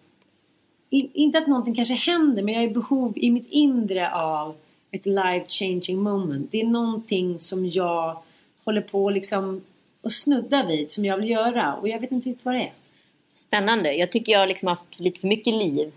[0.90, 4.56] inte att någonting kanske händer, men jag är i behov i mitt inre av
[4.92, 6.52] ett life changing moment.
[6.52, 8.18] Det är någonting som jag
[8.64, 9.62] håller på liksom
[10.02, 11.76] och snudda vid, som jag vill göra.
[11.76, 12.74] Och jag vet inte riktigt vad det är.
[13.36, 13.94] Spännande.
[13.94, 15.92] Jag tycker jag har liksom haft lite för mycket liv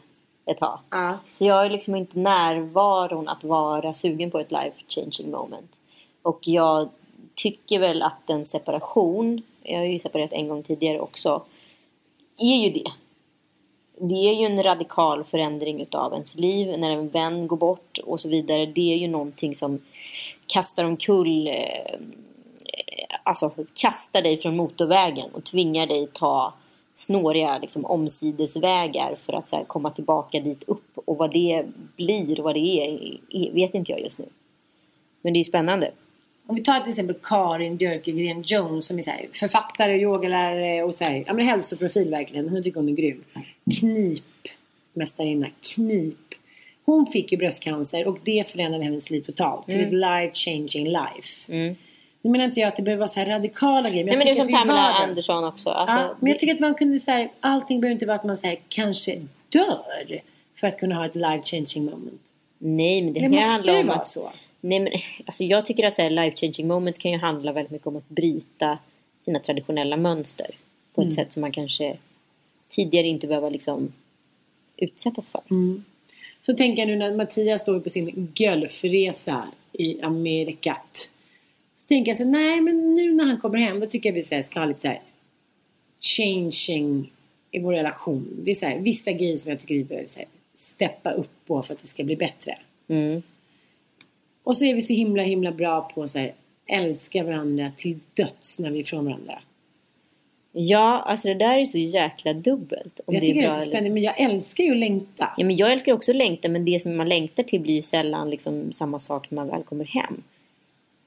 [0.45, 0.78] ett tag.
[0.90, 1.18] Ja.
[1.32, 5.80] Så jag är liksom inte närvaron att vara sugen på ett life changing moment.
[6.22, 6.88] Och jag
[7.34, 11.43] tycker väl att en separation, jag har ju separerat en gång tidigare också,
[12.38, 12.90] är ju det.
[14.05, 18.20] Det är ju en radikal förändring utav ens liv när en vän går bort och
[18.20, 18.66] så vidare.
[18.66, 19.78] Det är ju någonting som
[20.46, 23.50] kastar omkull, eh, eh, alltså
[23.82, 26.55] kastar dig från motorvägen och tvingar dig ta
[26.94, 30.98] snåriga liksom, omsidesvägar för att så här, komma tillbaka dit upp.
[31.05, 34.26] Och vad det blir och vad det är, är vet inte jag just nu.
[35.22, 35.90] Men det är spännande.
[36.53, 40.94] Om vi tar till exempel Karin Björkegren Jones som är så här, författare, yogalärare och
[40.94, 42.48] så här, ja, men hälsoprofil verkligen.
[42.48, 43.24] Hon tycker hon är grym.
[43.80, 44.48] Knip,
[44.92, 46.34] mästarinna, knip.
[46.84, 49.66] Hon fick ju bröstcancer och det förändrade hennes liv totalt.
[49.66, 51.53] Till ett life changing life.
[52.22, 54.05] Nu menar inte jag att det behöver vara så här radikala grejer.
[54.05, 54.80] Nej, men det är som Pamela.
[54.80, 55.70] Andersson också.
[55.70, 58.38] Alltså, ja, men jag tycker att man kunde säga allting behöver inte vara att man
[58.38, 60.20] så här, kanske dör
[60.61, 62.22] för att kunna ha ett life changing moment.
[62.59, 64.09] Nej, men det, Det måste handla om att...
[64.09, 64.30] så.
[64.65, 64.93] Nej, men
[65.27, 67.97] alltså, jag tycker att så här, life changing moments kan ju handla väldigt mycket om
[67.97, 68.79] att bryta
[69.21, 70.47] sina traditionella mönster.
[70.95, 71.09] På Mm.
[71.09, 71.97] ett sätt som man kanske
[72.69, 73.93] tidigare inte behöver liksom
[74.77, 75.41] utsättas för.
[75.51, 75.85] Mm.
[76.47, 81.09] Så tänker jag nu när Mattias står på sin golfresa i Amerikat.
[81.79, 84.23] Så tänker jag så nej men nu när han kommer hem då tycker jag vi
[84.23, 85.01] så ska ha lite så här
[86.01, 87.13] changing
[87.51, 88.29] i vår relation.
[88.45, 91.31] Det är så här, vissa grejer som jag tycker vi behöver så här, steppa upp
[91.47, 92.59] på för att det ska bli bättre.
[92.89, 93.23] Mm.
[94.43, 96.16] Och så är vi så himla himla bra på att
[96.66, 99.38] älska varandra till döds när vi är från varandra.
[100.53, 103.01] Ja, alltså det där är så jäkla dubbelt.
[103.07, 104.76] Om jag det är tycker det är bra så spännande men jag älskar ju att
[104.76, 105.28] längta.
[105.36, 107.82] Ja, men jag älskar också att längta, men det som man längtar till blir ju
[107.82, 110.22] sällan liksom samma sak när man väl kommer hem.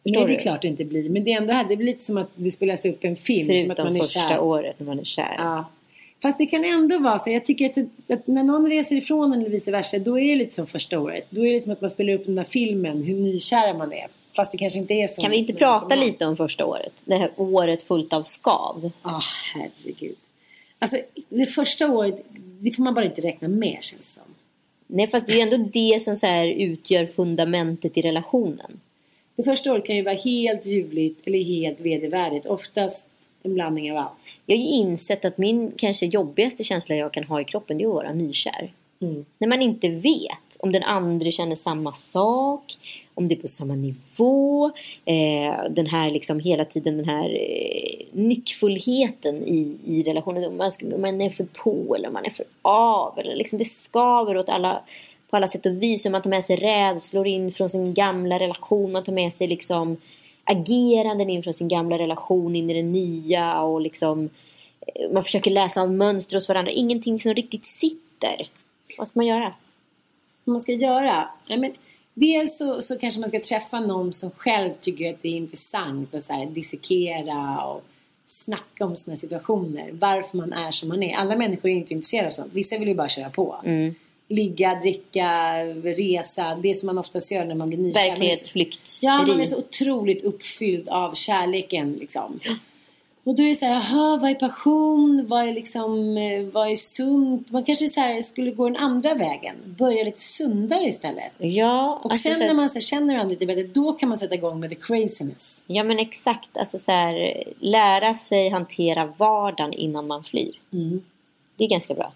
[0.03, 0.41] Förstår Nej det är du?
[0.41, 1.09] klart det inte blir.
[1.09, 3.47] Men det är ändå här, det blir lite som att det spelas upp en film.
[3.47, 4.39] som att Förutom man är första kär.
[4.39, 5.35] året när man är kär.
[5.37, 5.65] Ja.
[6.25, 7.29] Fast det kan ändå vara så.
[7.29, 7.77] Jag tycker att,
[8.09, 10.99] att, när någon reser ifrån en eller vice versa, då är det lite som första
[10.99, 11.27] året.
[11.29, 14.07] Då är det som att man spelar upp den där filmen, hur nykär man är.
[14.35, 15.21] Fast det kanske inte är så.
[15.21, 16.93] Kan vi inte prata lite om första året?
[17.05, 18.91] Det här året fullt av skav.
[19.03, 19.23] Ja, oh,
[19.53, 20.15] herregud.
[20.79, 20.97] Alltså,
[21.29, 22.25] det första året,
[22.59, 24.23] det får man bara inte räkna med känns som.
[24.87, 28.79] Nej, fast det är ändå det som så här utgör fundamentet i relationen.
[29.35, 32.45] Det första året kan ju vara helt ljuvligt eller helt vedervärdigt.
[32.45, 33.05] Oftast
[33.45, 34.11] en blandning av allt.
[34.45, 37.83] Jag har ju insett att min kanske jobbigaste känsla jag kan ha i kroppen det
[37.83, 38.71] är att vara nykär.
[39.01, 39.25] Mm.
[39.37, 42.77] När man inte vet om den andra känner samma sak,
[43.13, 44.71] om det är på samma nivå.
[45.05, 50.45] Eh, den här liksom hela tiden den här eh, nyckfullheten i, i relationen.
[50.45, 53.19] Om man, om man är för på eller om man är för av.
[53.19, 54.81] Eller liksom det skaver åt alla,
[55.29, 56.05] på alla sätt och vis.
[56.05, 58.91] Om man tar med sig rädslor in från sin gamla relation.
[58.91, 59.97] Man tar med sig liksom
[60.45, 63.61] ageranden in från sin gamla relation in i den nya.
[63.61, 64.29] Och liksom,
[64.87, 66.71] eh, man försöker läsa av mönster hos varandra.
[66.71, 68.47] Ingenting som riktigt sitter.
[68.97, 69.53] Vad ska man göra?
[70.43, 71.29] Vad man ska göra?
[71.47, 71.73] Ja, men
[72.13, 76.15] dels så, så kanske man ska träffa någon som själv tycker att det är intressant
[76.15, 77.83] att så här, dissekera och
[78.25, 79.89] snacka om sådana situationer.
[79.91, 81.15] Varför man är som man är.
[81.15, 82.53] Alla människor är inte intresserade av sånt.
[82.53, 83.55] Vissa vill ju bara köra på.
[83.65, 83.95] Mm.
[84.27, 86.55] Ligga, dricka, resa.
[86.61, 88.09] Det som man oftast gör när man blir nykär.
[88.09, 88.99] Verklighetsflykt.
[89.01, 91.93] Ja, man är så otroligt uppfylld av kärleken.
[91.93, 92.39] Liksom.
[93.25, 95.25] Och då är det så här, aha, vad är passion?
[95.27, 97.51] Vad är liksom, eh, vad är sunt?
[97.51, 99.55] Man kanske så här, skulle gå den andra vägen.
[99.65, 101.31] Börja lite sundare istället.
[101.37, 101.99] Ja.
[102.03, 104.35] Och alltså sen så när man så känner varandra lite bättre, då kan man sätta
[104.35, 105.63] igång med the craziness.
[105.67, 106.57] Ja men exakt.
[106.57, 110.59] Alltså så här, lära sig hantera vardagen innan man flyr.
[110.73, 111.01] Mm.
[111.57, 112.11] Det är ganska bra.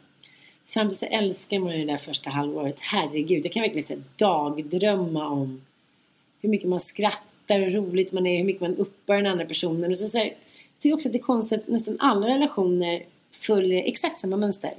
[0.70, 2.80] Samtidigt så älskar man ju det där första halvåret.
[2.80, 5.61] Herregud, jag kan verkligen säga dagdrömma om
[6.41, 9.91] hur mycket man skrattar hur roligt man är, hur mycket man uppar den andra personen.
[9.91, 10.36] Och så, så här, jag
[10.80, 14.72] tycker också att det är konstigt att nästan alla relationer följer exakt samma mönster.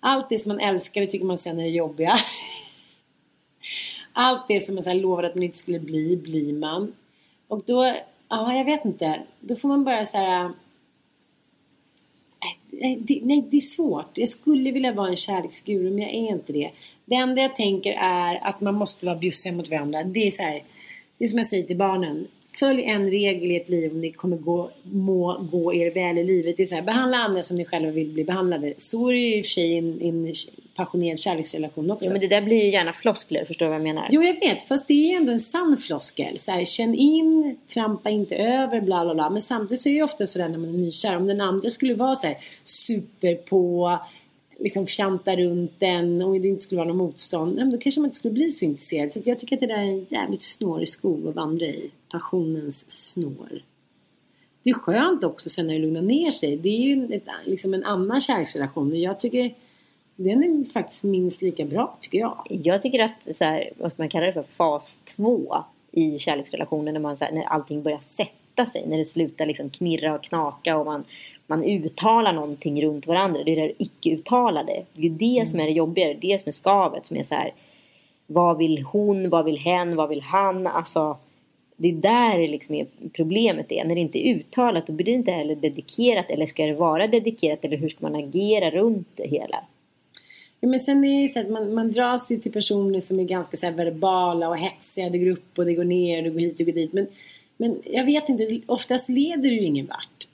[0.00, 2.20] Allt det som man älskar det tycker man sen är det jobbiga.
[4.12, 6.92] Allt det som man så här lovade att man inte skulle bli, blir man.
[7.48, 7.96] Och då,
[8.28, 9.22] ja jag vet inte.
[9.40, 10.50] Då får man bara så här...
[12.80, 14.18] Nej det, nej, det är svårt.
[14.18, 16.70] Jag skulle vilja vara en kärleksguru men jag är inte det.
[17.04, 20.04] Det enda jag tänker är att man måste vara bjussiga mot varandra.
[20.04, 20.62] Det är så här,
[21.18, 22.26] det är som jag säger till barnen
[22.60, 26.24] följ en regel i ert liv om ni kommer gå, må gå er väl i
[26.24, 26.56] livet.
[26.56, 28.74] Det är så här, behandla andra som ni själva vill bli behandlade.
[28.78, 30.34] Så är det i och för sig in, in
[30.84, 32.04] passionerad kärleksrelation också.
[32.04, 34.08] Ja, men det där blir ju gärna floskler, förstår du vad jag menar?
[34.10, 34.62] Jo, jag vet.
[34.68, 36.38] Fast det är ändå en sann floskel.
[36.38, 39.30] Så här, känn in, trampa inte över, bla bla bla.
[39.30, 41.16] Men samtidigt så är det ju ofta sådär när man är nykär.
[41.16, 43.98] Om den andra skulle vara så här super på
[44.58, 48.16] liksom fjanta runt den och det inte skulle vara något motstånd, då kanske man inte
[48.16, 49.12] skulle bli så intresserad.
[49.12, 51.90] Så jag tycker att det där är en jävligt snårig skog att vandra i.
[52.10, 53.62] Passionens snår.
[54.62, 56.56] Det är skönt också sen när det lugnar ner sig.
[56.56, 59.00] Det är ju ett, liksom en annan kärleksrelation.
[59.00, 59.54] Jag tycker
[60.24, 62.46] den är faktiskt minst lika bra, tycker jag.
[62.48, 65.56] Jag tycker att, så här, vad man kalla det för, fas två
[65.92, 68.84] i kärleksrelationen när, man, så här, när allting börjar sätta sig.
[68.86, 71.04] När det slutar liksom knirra och knaka och man
[71.50, 73.44] man uttalar någonting runt varandra.
[73.44, 74.82] Det är det icke-uttalade.
[74.92, 75.50] Det är det mm.
[75.50, 76.14] som är det jobbiga.
[76.14, 77.06] Det som är skavet.
[77.06, 77.52] Som är så här,
[78.26, 79.30] vad vill hon?
[79.30, 79.96] Vad vill hen?
[79.96, 80.66] Vad vill han?
[80.66, 81.16] Alltså,
[81.76, 83.84] det är där liksom problemet är.
[83.84, 86.30] När det inte är uttalat då blir det inte heller dedikerat.
[86.30, 87.64] Eller ska det vara dedikerat?
[87.64, 89.64] Eller hur ska man agera runt det hela?
[90.60, 93.24] Ja, men sen är det så att man, man dras ju till personer som är
[93.24, 95.10] ganska så verbala och hetsiga.
[95.10, 96.92] Det går upp och det går ner det går hit och går dit.
[96.92, 97.06] Men,
[97.56, 100.28] men jag vet inte, oftast leder det ju ingen vart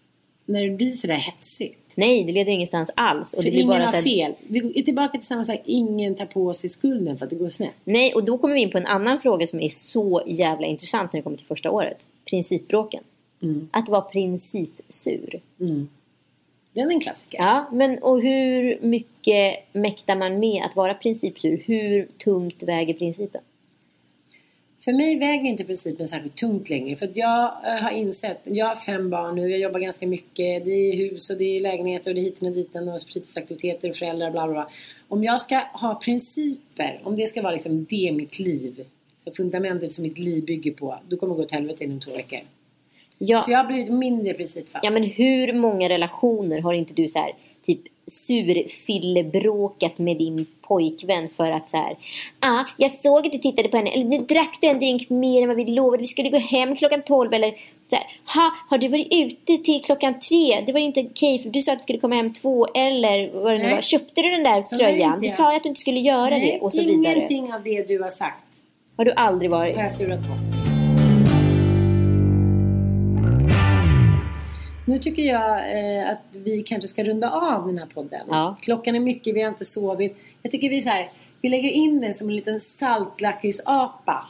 [0.47, 1.79] när det blir sådär hetsigt.
[1.95, 3.35] Nej, det leder ingenstans alls.
[3.35, 4.03] Och för det blir ingen bara har här...
[4.03, 4.33] fel.
[4.49, 5.61] Vi är tillbaka till samma sak.
[5.65, 7.75] Ingen tar på sig skulden för att det går snett.
[7.85, 11.13] Nej, och då kommer vi in på en annan fråga som är så jävla intressant
[11.13, 12.07] när det kommer till första året.
[12.25, 13.03] Principbråken.
[13.43, 13.69] Mm.
[13.71, 15.41] Att vara principsur.
[15.61, 15.89] Mm.
[16.77, 17.39] Den är en klassiker.
[17.39, 21.63] Ja, men och hur mycket mäktar man med att vara principsur?
[21.67, 23.41] Hur tungt väger principen?
[24.81, 26.97] För mig väger inte principen särskilt tungt längre.
[26.97, 30.65] För jag eh, har insett, jag har fem barn nu, jag jobbar ganska mycket.
[30.65, 33.91] Det är hus och det är lägenheter och det är hiten och diten och fritidsaktiviteter
[33.91, 34.69] och föräldrar bla bla bla.
[35.09, 38.85] Om jag ska ha principer, om det ska vara liksom det mitt liv,
[39.25, 42.13] så fundamentet som mitt liv bygger på, då kommer det gå åt helvete inom två
[42.13, 42.41] veckor.
[43.19, 43.41] Ja.
[43.41, 44.85] Så jag har blivit mindre principfast.
[44.85, 47.81] Ja men hur många relationer har inte du så här, typ
[48.13, 51.97] surfillebråkat med din pojkvän för att så här.
[52.41, 55.43] ah, jag såg att du tittade på henne, eller nu drack du en drink mer
[55.43, 57.55] än vad vi lovade, vi skulle gå hem klockan 12 eller
[57.87, 60.61] så här, ha, har du varit ute till klockan tre?
[60.67, 63.53] Det var inte okej för du sa att du skulle komma hem två eller vad
[63.53, 63.81] det nu var.
[63.81, 65.21] Köpte du den där så tröjan?
[65.21, 67.17] Du sa ju att du inte skulle göra Nej, det och så ingenting vidare.
[67.17, 68.45] Ingenting av det du har sagt.
[68.97, 69.77] Har du aldrig varit?
[69.77, 70.66] Har jag surat på.
[74.89, 78.21] Nu tycker jag eh, att vi kanske ska runda av den här podden.
[78.29, 78.57] Ja.
[78.63, 80.19] Klockan är mycket, vi har inte sovit.
[80.43, 81.09] Jag tycker vi så här,
[81.43, 84.27] vi lägger in den som en liten saltlakritsapa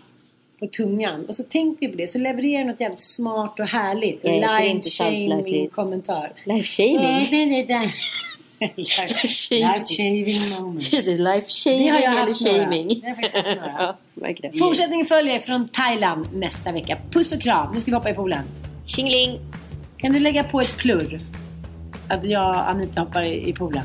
[0.60, 1.26] på tungan.
[1.26, 4.20] Och så tänker vi på det, så levererar något jävligt smart och härligt.
[4.22, 5.74] Jag äter Live inte shaming saltlakrits.
[5.74, 6.32] kommentar.
[6.44, 6.96] Life shaming.
[6.96, 7.92] Nej, nej, nej, nej.
[8.76, 9.06] Life
[9.50, 10.92] Life shaming moment.
[10.94, 13.02] Är det life Det shaming har jag eller shaming?
[14.58, 16.98] Fortsättningen följer från Thailand nästa vecka.
[17.10, 17.74] Puss och kram.
[17.74, 18.42] Nu ska vi hoppa i poolen.
[18.86, 19.38] Tjingeling!
[19.98, 21.20] Kan du lägga på ett plurr?
[22.08, 23.84] Att jag och Anita hoppar i, i poolen.